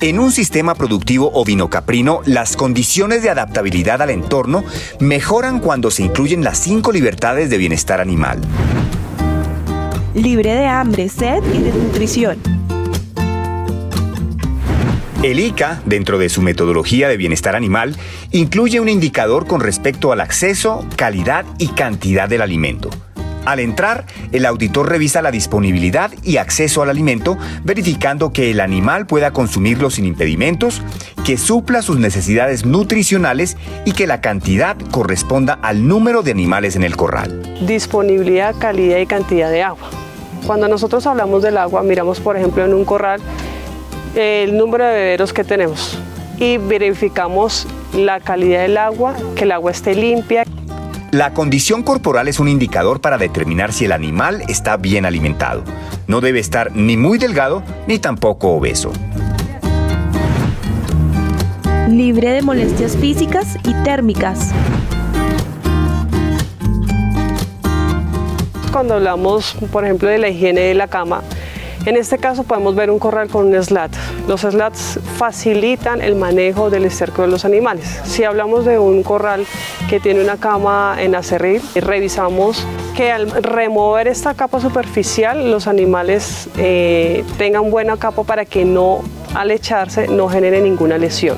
En 0.00 0.18
un 0.18 0.32
sistema 0.32 0.74
productivo 0.74 1.30
ovino-caprino, 1.32 2.20
las 2.26 2.56
condiciones 2.56 3.22
de 3.22 3.30
adaptabilidad 3.30 4.02
al 4.02 4.10
entorno 4.10 4.62
mejoran 5.00 5.60
cuando 5.60 5.90
se 5.90 6.02
incluyen 6.02 6.44
las 6.44 6.58
cinco 6.58 6.92
libertades 6.92 7.48
de 7.48 7.56
bienestar 7.56 8.02
animal. 8.02 8.38
Libre 10.14 10.54
de 10.54 10.66
hambre, 10.66 11.08
sed 11.08 11.42
y 11.54 11.58
desnutrición. 11.62 12.63
El 15.24 15.40
ICA, 15.40 15.80
dentro 15.86 16.18
de 16.18 16.28
su 16.28 16.42
metodología 16.42 17.08
de 17.08 17.16
bienestar 17.16 17.56
animal, 17.56 17.96
incluye 18.30 18.78
un 18.78 18.90
indicador 18.90 19.46
con 19.46 19.62
respecto 19.62 20.12
al 20.12 20.20
acceso, 20.20 20.86
calidad 20.96 21.46
y 21.56 21.68
cantidad 21.68 22.28
del 22.28 22.42
alimento. 22.42 22.90
Al 23.46 23.58
entrar, 23.58 24.04
el 24.32 24.44
auditor 24.44 24.90
revisa 24.90 25.22
la 25.22 25.30
disponibilidad 25.30 26.10
y 26.22 26.36
acceso 26.36 26.82
al 26.82 26.90
alimento, 26.90 27.38
verificando 27.62 28.34
que 28.34 28.50
el 28.50 28.60
animal 28.60 29.06
pueda 29.06 29.30
consumirlo 29.30 29.88
sin 29.88 30.04
impedimentos, 30.04 30.82
que 31.24 31.38
supla 31.38 31.80
sus 31.80 31.98
necesidades 31.98 32.66
nutricionales 32.66 33.56
y 33.86 33.92
que 33.92 34.06
la 34.06 34.20
cantidad 34.20 34.76
corresponda 34.90 35.58
al 35.62 35.88
número 35.88 36.20
de 36.20 36.32
animales 36.32 36.76
en 36.76 36.82
el 36.82 36.98
corral. 36.98 37.40
Disponibilidad, 37.66 38.54
calidad 38.58 38.98
y 38.98 39.06
cantidad 39.06 39.50
de 39.50 39.62
agua. 39.62 39.88
Cuando 40.46 40.68
nosotros 40.68 41.06
hablamos 41.06 41.42
del 41.42 41.56
agua, 41.56 41.82
miramos 41.82 42.20
por 42.20 42.36
ejemplo 42.36 42.62
en 42.62 42.74
un 42.74 42.84
corral 42.84 43.22
el 44.14 44.56
número 44.56 44.84
de 44.84 44.92
beberos 44.92 45.32
que 45.32 45.44
tenemos 45.44 45.98
y 46.38 46.58
verificamos 46.58 47.66
la 47.92 48.20
calidad 48.20 48.62
del 48.62 48.76
agua, 48.76 49.14
que 49.36 49.44
el 49.44 49.52
agua 49.52 49.70
esté 49.70 49.94
limpia. 49.94 50.44
La 51.10 51.32
condición 51.32 51.82
corporal 51.84 52.26
es 52.26 52.40
un 52.40 52.48
indicador 52.48 53.00
para 53.00 53.18
determinar 53.18 53.72
si 53.72 53.84
el 53.84 53.92
animal 53.92 54.42
está 54.48 54.76
bien 54.76 55.06
alimentado. 55.06 55.62
No 56.08 56.20
debe 56.20 56.40
estar 56.40 56.74
ni 56.74 56.96
muy 56.96 57.18
delgado 57.18 57.62
ni 57.86 57.98
tampoco 57.98 58.48
obeso. 58.48 58.92
Libre 61.88 62.30
de 62.30 62.42
molestias 62.42 62.96
físicas 62.96 63.56
y 63.64 63.74
térmicas. 63.84 64.50
Cuando 68.72 68.94
hablamos, 68.94 69.56
por 69.70 69.84
ejemplo, 69.84 70.08
de 70.08 70.18
la 70.18 70.28
higiene 70.28 70.62
de 70.62 70.74
la 70.74 70.88
cama, 70.88 71.22
en 71.86 71.96
este 71.96 72.18
caso 72.18 72.42
podemos 72.44 72.74
ver 72.74 72.90
un 72.90 72.98
corral 72.98 73.28
con 73.28 73.46
un 73.46 73.62
slat. 73.62 73.92
Los 74.26 74.40
slats 74.40 74.98
facilitan 75.18 76.00
el 76.00 76.14
manejo 76.14 76.70
del 76.70 76.86
esterco 76.86 77.22
de 77.22 77.28
los 77.28 77.44
animales. 77.44 78.00
Si 78.04 78.24
hablamos 78.24 78.64
de 78.64 78.78
un 78.78 79.02
corral 79.02 79.46
que 79.90 80.00
tiene 80.00 80.22
una 80.22 80.38
cama 80.38 80.96
en 80.98 81.14
acerrín, 81.14 81.60
revisamos 81.74 82.66
que 82.96 83.12
al 83.12 83.30
remover 83.30 84.08
esta 84.08 84.32
capa 84.32 84.60
superficial 84.60 85.50
los 85.50 85.66
animales 85.66 86.48
eh, 86.56 87.22
tengan 87.36 87.70
buena 87.70 87.98
capa 87.98 88.24
para 88.24 88.46
que 88.46 88.64
no 88.64 89.02
al 89.34 89.50
echarse 89.50 90.08
no 90.08 90.28
genere 90.28 90.62
ninguna 90.62 90.96
lesión. 90.96 91.36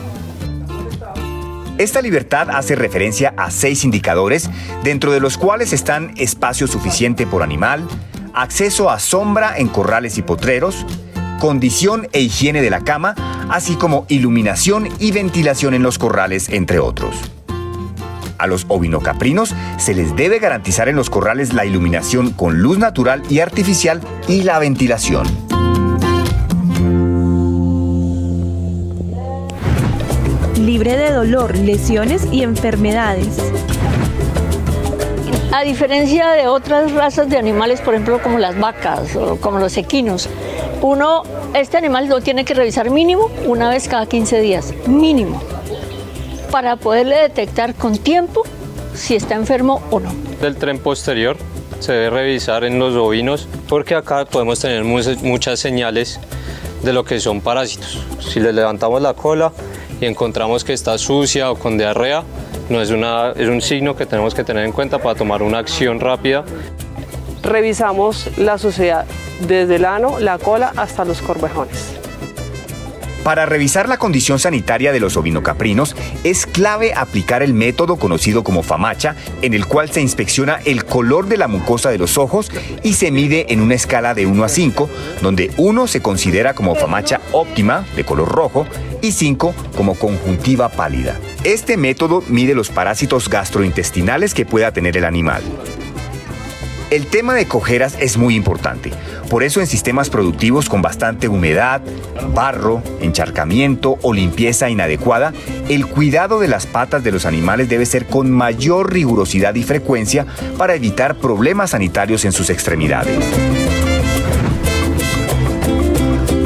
Esta 1.78 2.00
libertad 2.00 2.48
hace 2.50 2.74
referencia 2.74 3.34
a 3.36 3.50
seis 3.50 3.84
indicadores, 3.84 4.48
dentro 4.82 5.12
de 5.12 5.20
los 5.20 5.36
cuales 5.36 5.72
están 5.72 6.14
espacio 6.16 6.66
suficiente 6.66 7.26
por 7.26 7.42
animal, 7.42 7.86
acceso 8.32 8.90
a 8.90 8.98
sombra 8.98 9.58
en 9.58 9.68
corrales 9.68 10.16
y 10.18 10.22
potreros, 10.22 10.86
condición 11.38 12.08
e 12.12 12.20
higiene 12.20 12.62
de 12.62 12.70
la 12.70 12.82
cama, 12.82 13.14
así 13.50 13.76
como 13.76 14.06
iluminación 14.08 14.88
y 14.98 15.12
ventilación 15.12 15.74
en 15.74 15.82
los 15.82 15.98
corrales, 15.98 16.48
entre 16.48 16.78
otros. 16.78 17.14
A 18.38 18.46
los 18.46 18.66
ovinocaprinos 18.68 19.54
se 19.78 19.94
les 19.94 20.14
debe 20.14 20.38
garantizar 20.38 20.88
en 20.88 20.96
los 20.96 21.08
corrales 21.08 21.54
la 21.54 21.64
iluminación 21.64 22.30
con 22.32 22.60
luz 22.60 22.78
natural 22.78 23.22
y 23.30 23.40
artificial 23.40 24.00
y 24.28 24.42
la 24.42 24.58
ventilación. 24.58 25.26
Libre 30.58 30.96
de 30.96 31.12
dolor, 31.12 31.56
lesiones 31.56 32.26
y 32.30 32.42
enfermedades. 32.42 33.38
A 35.52 35.62
diferencia 35.62 36.32
de 36.32 36.48
otras 36.48 36.92
razas 36.92 37.30
de 37.30 37.38
animales, 37.38 37.80
por 37.80 37.94
ejemplo, 37.94 38.20
como 38.22 38.38
las 38.38 38.58
vacas 38.58 39.16
o 39.16 39.36
como 39.36 39.58
los 39.58 39.78
equinos, 39.78 40.28
uno, 40.82 41.22
este 41.54 41.76
animal 41.76 42.08
lo 42.08 42.20
tiene 42.20 42.44
que 42.44 42.54
revisar 42.54 42.90
mínimo 42.90 43.30
una 43.46 43.68
vez 43.70 43.88
cada 43.88 44.06
15 44.06 44.40
días, 44.40 44.74
mínimo, 44.86 45.42
para 46.50 46.76
poderle 46.76 47.16
detectar 47.16 47.74
con 47.74 47.96
tiempo 47.96 48.42
si 48.94 49.14
está 49.14 49.34
enfermo 49.34 49.82
o 49.90 50.00
no. 50.00 50.10
Del 50.40 50.56
tren 50.56 50.78
posterior 50.78 51.36
se 51.80 51.92
debe 51.92 52.10
revisar 52.10 52.64
en 52.64 52.78
los 52.78 52.94
ovinos 52.94 53.48
porque 53.68 53.94
acá 53.94 54.24
podemos 54.24 54.60
tener 54.60 54.84
muchas 54.84 55.60
señales 55.60 56.20
de 56.82 56.92
lo 56.92 57.04
que 57.04 57.20
son 57.20 57.40
parásitos. 57.40 58.02
Si 58.20 58.40
le 58.40 58.52
levantamos 58.52 59.02
la 59.02 59.14
cola 59.14 59.52
y 60.00 60.06
encontramos 60.06 60.64
que 60.64 60.72
está 60.72 60.98
sucia 60.98 61.50
o 61.50 61.56
con 61.56 61.78
diarrea, 61.78 62.22
no 62.68 62.80
es, 62.80 62.90
una, 62.90 63.32
es 63.32 63.48
un 63.48 63.60
signo 63.60 63.96
que 63.96 64.06
tenemos 64.06 64.34
que 64.34 64.44
tener 64.44 64.64
en 64.64 64.72
cuenta 64.72 64.98
para 64.98 65.14
tomar 65.14 65.42
una 65.42 65.58
acción 65.58 66.00
rápida. 66.00 66.44
Revisamos 67.46 68.28
la 68.38 68.58
suciedad 68.58 69.06
desde 69.46 69.76
el 69.76 69.84
ano, 69.84 70.18
la 70.18 70.36
cola 70.36 70.72
hasta 70.76 71.04
los 71.04 71.22
corvejones. 71.22 71.94
Para 73.22 73.46
revisar 73.46 73.88
la 73.88 73.98
condición 73.98 74.40
sanitaria 74.40 74.92
de 74.92 74.98
los 74.98 75.16
ovinocaprinos, 75.16 75.94
es 76.24 76.44
clave 76.44 76.92
aplicar 76.94 77.44
el 77.44 77.54
método 77.54 77.96
conocido 77.96 78.42
como 78.42 78.64
FAMACHA, 78.64 79.14
en 79.42 79.54
el 79.54 79.66
cual 79.66 79.90
se 79.90 80.00
inspecciona 80.00 80.60
el 80.64 80.84
color 80.84 81.28
de 81.28 81.36
la 81.36 81.46
mucosa 81.46 81.90
de 81.90 81.98
los 81.98 82.18
ojos 82.18 82.50
y 82.82 82.94
se 82.94 83.12
mide 83.12 83.52
en 83.52 83.60
una 83.60 83.74
escala 83.74 84.14
de 84.14 84.26
1 84.26 84.42
a 84.42 84.48
5, 84.48 84.90
donde 85.22 85.52
1 85.56 85.86
se 85.86 86.02
considera 86.02 86.54
como 86.54 86.74
FAMACHA 86.74 87.20
óptima, 87.30 87.84
de 87.94 88.04
color 88.04 88.28
rojo, 88.28 88.66
y 89.02 89.12
5 89.12 89.54
como 89.76 89.94
conjuntiva 89.94 90.68
pálida. 90.68 91.16
Este 91.44 91.76
método 91.76 92.24
mide 92.26 92.56
los 92.56 92.70
parásitos 92.70 93.28
gastrointestinales 93.28 94.34
que 94.34 94.46
pueda 94.46 94.72
tener 94.72 94.96
el 94.96 95.04
animal. 95.04 95.42
El 96.88 97.08
tema 97.08 97.34
de 97.34 97.48
cojeras 97.48 97.96
es 98.00 98.16
muy 98.16 98.36
importante. 98.36 98.92
Por 99.28 99.42
eso 99.42 99.60
en 99.60 99.66
sistemas 99.66 100.08
productivos 100.08 100.68
con 100.68 100.82
bastante 100.82 101.26
humedad, 101.26 101.82
barro, 102.32 102.80
encharcamiento 103.00 103.98
o 104.02 104.12
limpieza 104.12 104.70
inadecuada, 104.70 105.32
el 105.68 105.86
cuidado 105.86 106.38
de 106.38 106.46
las 106.46 106.66
patas 106.66 107.02
de 107.02 107.10
los 107.10 107.26
animales 107.26 107.68
debe 107.68 107.86
ser 107.86 108.06
con 108.06 108.30
mayor 108.30 108.92
rigurosidad 108.92 109.56
y 109.56 109.64
frecuencia 109.64 110.26
para 110.56 110.76
evitar 110.76 111.16
problemas 111.16 111.70
sanitarios 111.70 112.24
en 112.24 112.30
sus 112.30 112.50
extremidades. 112.50 113.18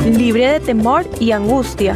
Libre 0.07 0.53
de 0.53 0.61
temor 0.61 1.05
y 1.18 1.33
angustia. 1.33 1.94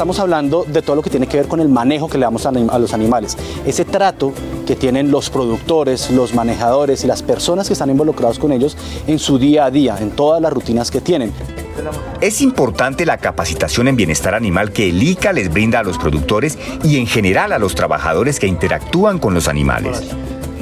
Estamos 0.00 0.18
hablando 0.18 0.64
de 0.66 0.80
todo 0.80 0.96
lo 0.96 1.02
que 1.02 1.10
tiene 1.10 1.26
que 1.26 1.36
ver 1.36 1.46
con 1.46 1.60
el 1.60 1.68
manejo 1.68 2.08
que 2.08 2.16
le 2.16 2.24
damos 2.24 2.46
a, 2.46 2.52
los 2.52 2.94
animales. 2.94 3.36
Ese 3.66 3.84
trato 3.84 4.32
que 4.66 4.74
tienen 4.74 5.10
los 5.10 5.28
productores, 5.28 6.10
los 6.10 6.32
manejadores 6.32 7.04
y 7.04 7.06
las 7.06 7.22
personas 7.22 7.66
que 7.66 7.74
están 7.74 7.90
involucrados 7.90 8.38
con 8.38 8.50
ellos 8.50 8.78
en 9.06 9.18
su 9.18 9.38
día 9.38 9.66
a 9.66 9.70
día, 9.70 9.98
en 10.00 10.12
todas 10.12 10.40
las 10.40 10.54
rutinas 10.54 10.90
que 10.90 11.02
tienen. 11.02 11.34
Es 12.22 12.40
importante 12.40 13.04
la 13.04 13.18
capacitación 13.18 13.88
en 13.88 13.96
bienestar 13.96 14.34
animal 14.34 14.72
que 14.72 14.88
el 14.88 15.02
ICA 15.02 15.34
les 15.34 15.52
brinda 15.52 15.80
a 15.80 15.82
los 15.82 15.98
productores 15.98 16.56
y 16.82 16.96
en 16.96 17.06
general 17.06 17.52
a 17.52 17.58
los 17.58 17.74
trabajadores 17.74 18.40
que 18.40 18.46
interactúan 18.46 19.18
con 19.18 19.34
los 19.34 19.48
animales. 19.48 20.00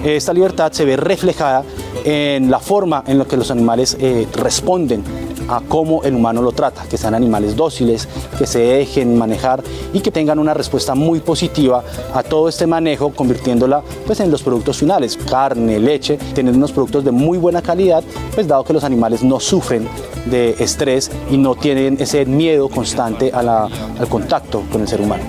Esta 0.02 0.32
libertad 0.32 0.72
se 0.72 0.84
ve 0.84 0.96
reflejada 0.96 1.62
en 2.04 2.50
la 2.50 2.58
forma 2.58 3.04
en 3.06 3.18
la 3.18 3.24
que 3.24 3.36
los 3.36 3.52
animales 3.52 3.96
eh, 4.00 4.26
responden 4.34 5.04
a 5.48 5.60
cómo 5.66 6.02
el 6.04 6.14
humano 6.14 6.42
lo 6.42 6.52
trata, 6.52 6.84
que 6.88 6.96
sean 6.96 7.14
animales 7.14 7.56
dóciles, 7.56 8.08
que 8.38 8.46
se 8.46 8.60
dejen 8.60 9.16
manejar 9.16 9.62
y 9.92 10.00
que 10.00 10.10
tengan 10.10 10.38
una 10.38 10.54
respuesta 10.54 10.94
muy 10.94 11.20
positiva 11.20 11.82
a 12.14 12.22
todo 12.22 12.48
este 12.48 12.66
manejo, 12.66 13.10
convirtiéndola 13.10 13.82
pues, 14.06 14.20
en 14.20 14.30
los 14.30 14.42
productos 14.42 14.78
finales, 14.78 15.18
carne, 15.28 15.78
leche, 15.78 16.18
tener 16.34 16.54
unos 16.54 16.72
productos 16.72 17.04
de 17.04 17.10
muy 17.10 17.38
buena 17.38 17.62
calidad, 17.62 18.04
pues 18.34 18.46
dado 18.46 18.64
que 18.64 18.72
los 18.72 18.84
animales 18.84 19.22
no 19.22 19.40
sufren 19.40 19.88
de 20.26 20.54
estrés 20.58 21.10
y 21.30 21.36
no 21.36 21.54
tienen 21.54 21.96
ese 22.00 22.24
miedo 22.26 22.68
constante 22.68 23.32
al 23.32 24.08
contacto 24.08 24.62
con 24.70 24.82
el 24.82 24.88
ser 24.88 25.00
humano. 25.00 25.24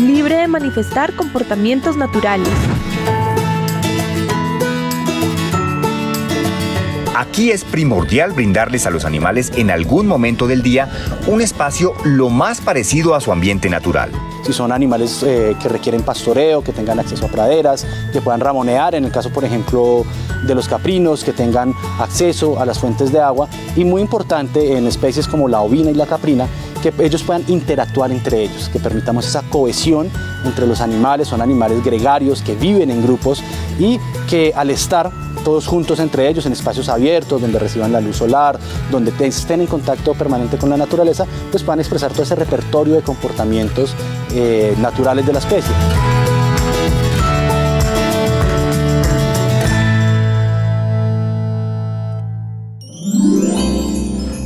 Libre 0.00 0.36
de 0.36 0.48
manifestar 0.48 1.14
comportamientos 1.14 1.96
naturales. 1.96 2.48
Aquí 7.18 7.50
es 7.50 7.64
primordial 7.64 8.30
brindarles 8.30 8.86
a 8.86 8.90
los 8.90 9.04
animales 9.04 9.50
en 9.56 9.72
algún 9.72 10.06
momento 10.06 10.46
del 10.46 10.62
día 10.62 10.88
un 11.26 11.40
espacio 11.40 11.92
lo 12.04 12.30
más 12.30 12.60
parecido 12.60 13.16
a 13.16 13.20
su 13.20 13.32
ambiente 13.32 13.68
natural. 13.68 14.12
Si 14.44 14.52
son 14.52 14.70
animales 14.70 15.24
eh, 15.24 15.56
que 15.60 15.68
requieren 15.68 16.02
pastoreo, 16.02 16.62
que 16.62 16.72
tengan 16.72 17.00
acceso 17.00 17.26
a 17.26 17.28
praderas, 17.28 17.84
que 18.12 18.20
puedan 18.20 18.38
ramonear, 18.38 18.94
en 18.94 19.04
el 19.04 19.10
caso 19.10 19.30
por 19.30 19.44
ejemplo 19.44 20.04
de 20.46 20.54
los 20.54 20.68
caprinos, 20.68 21.24
que 21.24 21.32
tengan 21.32 21.74
acceso 21.98 22.60
a 22.60 22.64
las 22.64 22.78
fuentes 22.78 23.10
de 23.10 23.18
agua 23.18 23.48
y 23.74 23.84
muy 23.84 24.00
importante 24.00 24.78
en 24.78 24.86
especies 24.86 25.26
como 25.26 25.48
la 25.48 25.60
ovina 25.60 25.90
y 25.90 25.94
la 25.94 26.06
caprina, 26.06 26.46
que 26.84 26.92
ellos 27.00 27.24
puedan 27.24 27.42
interactuar 27.48 28.12
entre 28.12 28.44
ellos, 28.44 28.68
que 28.72 28.78
permitamos 28.78 29.26
esa 29.26 29.42
cohesión 29.42 30.08
entre 30.44 30.68
los 30.68 30.80
animales, 30.80 31.26
son 31.26 31.42
animales 31.42 31.82
gregarios 31.82 32.42
que 32.42 32.54
viven 32.54 32.92
en 32.92 33.02
grupos 33.02 33.42
y 33.80 33.98
que 34.28 34.52
al 34.54 34.70
estar 34.70 35.10
todos 35.48 35.66
juntos 35.66 35.98
entre 35.98 36.28
ellos 36.28 36.44
en 36.44 36.52
espacios 36.52 36.90
abiertos, 36.90 37.40
donde 37.40 37.58
reciban 37.58 37.90
la 37.90 38.02
luz 38.02 38.16
solar, 38.16 38.58
donde 38.90 39.14
estén 39.26 39.62
en 39.62 39.66
contacto 39.66 40.12
permanente 40.12 40.58
con 40.58 40.68
la 40.68 40.76
naturaleza, 40.76 41.24
pues 41.50 41.62
puedan 41.62 41.80
expresar 41.80 42.12
todo 42.12 42.24
ese 42.24 42.34
repertorio 42.34 42.96
de 42.96 43.00
comportamientos 43.00 43.94
eh, 44.34 44.74
naturales 44.78 45.24
de 45.24 45.32
la 45.32 45.38
especie. 45.38 45.74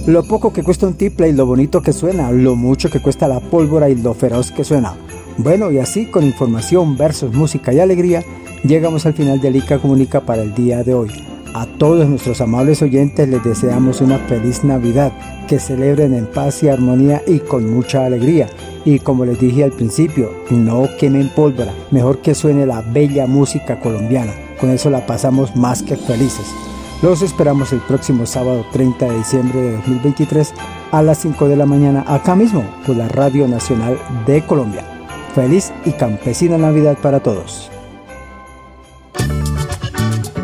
Lo 0.06 0.22
poco 0.22 0.52
que 0.52 0.62
cuesta 0.62 0.86
un 0.86 0.94
tiple 0.94 1.30
y 1.30 1.32
lo 1.32 1.46
bonito 1.46 1.82
que 1.82 1.92
suena, 1.92 2.30
lo 2.30 2.54
mucho 2.54 2.90
que 2.90 3.02
cuesta 3.02 3.26
la 3.26 3.40
pólvora 3.40 3.88
y 3.88 3.96
lo 3.96 4.14
feroz 4.14 4.52
que 4.52 4.62
suena. 4.62 4.94
Bueno, 5.36 5.72
y 5.72 5.78
así 5.78 6.06
con 6.06 6.22
información, 6.22 6.96
versos, 6.96 7.32
música 7.34 7.72
y 7.72 7.80
alegría, 7.80 8.22
llegamos 8.64 9.06
al 9.06 9.14
final 9.14 9.40
de 9.40 9.50
ICA 9.50 9.78
Comunica 9.78 10.20
para 10.20 10.42
el 10.42 10.54
día 10.54 10.82
de 10.82 10.94
hoy. 10.94 11.10
A 11.54 11.66
todos 11.66 12.08
nuestros 12.08 12.40
amables 12.40 12.80
oyentes 12.80 13.28
les 13.28 13.44
deseamos 13.44 14.00
una 14.00 14.18
feliz 14.18 14.64
Navidad, 14.64 15.12
que 15.48 15.58
celebren 15.58 16.14
en 16.14 16.26
paz 16.26 16.62
y 16.62 16.68
armonía 16.68 17.22
y 17.26 17.40
con 17.40 17.70
mucha 17.70 18.06
alegría. 18.06 18.48
Y 18.86 19.00
como 19.00 19.26
les 19.26 19.38
dije 19.38 19.64
al 19.64 19.72
principio, 19.72 20.32
no 20.50 20.88
quemen 20.98 21.28
pólvora, 21.28 21.74
mejor 21.90 22.22
que 22.22 22.34
suene 22.34 22.64
la 22.64 22.80
bella 22.80 23.26
música 23.26 23.78
colombiana. 23.80 24.32
Con 24.58 24.70
eso 24.70 24.88
la 24.88 25.04
pasamos 25.04 25.54
más 25.54 25.82
que 25.82 25.96
felices. 25.96 26.46
Los 27.02 27.20
esperamos 27.20 27.72
el 27.72 27.80
próximo 27.80 28.26
sábado 28.26 28.64
30 28.72 29.10
de 29.10 29.18
diciembre 29.18 29.60
de 29.60 29.72
2023 29.72 30.54
a 30.92 31.02
las 31.02 31.18
5 31.18 31.48
de 31.48 31.56
la 31.56 31.66
mañana 31.66 32.04
acá 32.06 32.36
mismo 32.36 32.64
por 32.86 32.96
la 32.96 33.08
Radio 33.08 33.48
Nacional 33.48 33.98
de 34.24 34.46
Colombia. 34.46 34.84
Feliz 35.34 35.72
y 35.84 35.90
campesina 35.92 36.56
Navidad 36.56 36.96
para 37.02 37.20
todos. 37.20 37.71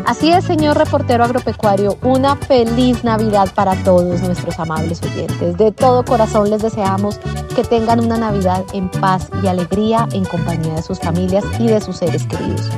Así 0.09 0.31
es, 0.31 0.43
señor 0.43 0.75
reportero 0.75 1.23
agropecuario, 1.23 1.99
una 2.01 2.35
feliz 2.35 3.03
Navidad 3.03 3.47
para 3.53 3.75
todos 3.83 4.19
nuestros 4.21 4.57
amables 4.57 5.03
oyentes. 5.03 5.55
De 5.55 5.71
todo 5.71 6.03
corazón 6.03 6.49
les 6.49 6.63
deseamos 6.63 7.19
que 7.55 7.63
tengan 7.63 7.99
una 7.99 8.17
Navidad 8.17 8.65
en 8.73 8.89
paz 8.89 9.29
y 9.43 9.45
alegría 9.45 10.09
en 10.11 10.25
compañía 10.25 10.73
de 10.73 10.81
sus 10.81 10.99
familias 10.99 11.45
y 11.59 11.67
de 11.67 11.79
sus 11.79 11.97
seres 11.97 12.25
queridos. 12.25 12.71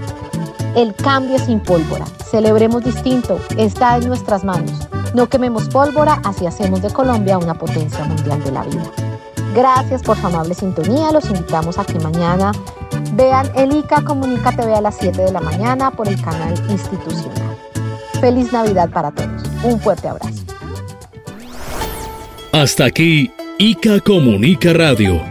El 0.75 0.93
cambio 0.93 1.39
sin 1.39 1.61
pólvora. 1.61 2.03
Celebremos 2.29 2.83
distinto, 2.83 3.39
está 3.55 3.95
en 3.95 4.09
nuestras 4.09 4.43
manos. 4.43 4.89
No 5.13 5.29
quememos 5.29 5.69
pólvora, 5.69 6.21
así 6.25 6.45
hacemos 6.45 6.81
de 6.81 6.89
Colombia 6.91 7.37
una 7.37 7.53
potencia 7.53 8.03
mundial 8.03 8.43
de 8.43 8.51
la 8.51 8.63
vida. 8.63 9.11
Gracias 9.53 10.01
por 10.01 10.17
su 10.17 10.27
amable 10.27 10.53
sintonía, 10.53 11.11
los 11.11 11.25
invitamos 11.25 11.77
a 11.77 11.85
que 11.85 11.99
mañana 11.99 12.51
Vean 13.13 13.51
el 13.55 13.75
ICA 13.75 14.03
Comunica 14.03 14.55
TV 14.55 14.73
a 14.73 14.81
las 14.81 14.97
7 14.97 15.21
de 15.21 15.31
la 15.31 15.41
mañana 15.41 15.91
por 15.91 16.07
el 16.07 16.19
canal 16.21 16.53
institucional. 16.69 17.57
Feliz 18.21 18.53
Navidad 18.53 18.89
para 18.89 19.11
todos. 19.11 19.43
Un 19.63 19.79
fuerte 19.79 20.07
abrazo. 20.07 20.43
Hasta 22.53 22.85
aquí, 22.85 23.31
ICA 23.57 23.99
Comunica 23.99 24.73
Radio, 24.73 25.21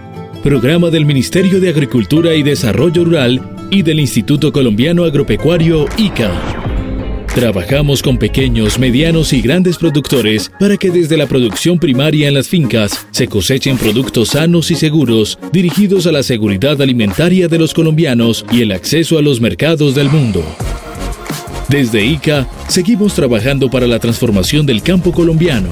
programa 0.42 0.90
del 0.90 1.06
Ministerio 1.06 1.60
de 1.60 1.70
Agricultura 1.70 2.34
y 2.34 2.42
Desarrollo 2.42 3.04
Rural 3.04 3.68
y 3.70 3.82
del 3.82 4.00
Instituto 4.00 4.52
Colombiano 4.52 5.04
Agropecuario 5.04 5.86
ICA. 5.96 6.59
Trabajamos 7.34 8.02
con 8.02 8.18
pequeños, 8.18 8.76
medianos 8.78 9.32
y 9.32 9.40
grandes 9.40 9.78
productores 9.78 10.50
para 10.58 10.76
que 10.76 10.90
desde 10.90 11.16
la 11.16 11.26
producción 11.26 11.78
primaria 11.78 12.26
en 12.26 12.34
las 12.34 12.48
fincas 12.48 13.06
se 13.12 13.28
cosechen 13.28 13.78
productos 13.78 14.30
sanos 14.30 14.70
y 14.72 14.74
seguros 14.74 15.38
dirigidos 15.52 16.08
a 16.08 16.12
la 16.12 16.24
seguridad 16.24 16.82
alimentaria 16.82 17.46
de 17.46 17.58
los 17.58 17.72
colombianos 17.72 18.44
y 18.50 18.62
el 18.62 18.72
acceso 18.72 19.16
a 19.16 19.22
los 19.22 19.40
mercados 19.40 19.94
del 19.94 20.10
mundo. 20.10 20.44
Desde 21.68 22.04
ICA 22.04 22.48
seguimos 22.68 23.14
trabajando 23.14 23.70
para 23.70 23.86
la 23.86 24.00
transformación 24.00 24.66
del 24.66 24.82
campo 24.82 25.12
colombiano. 25.12 25.68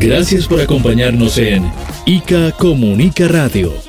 Gracias 0.00 0.46
por 0.46 0.62
acompañarnos 0.62 1.36
en 1.36 1.70
ICA 2.06 2.52
Comunica 2.52 3.28
Radio. 3.28 3.85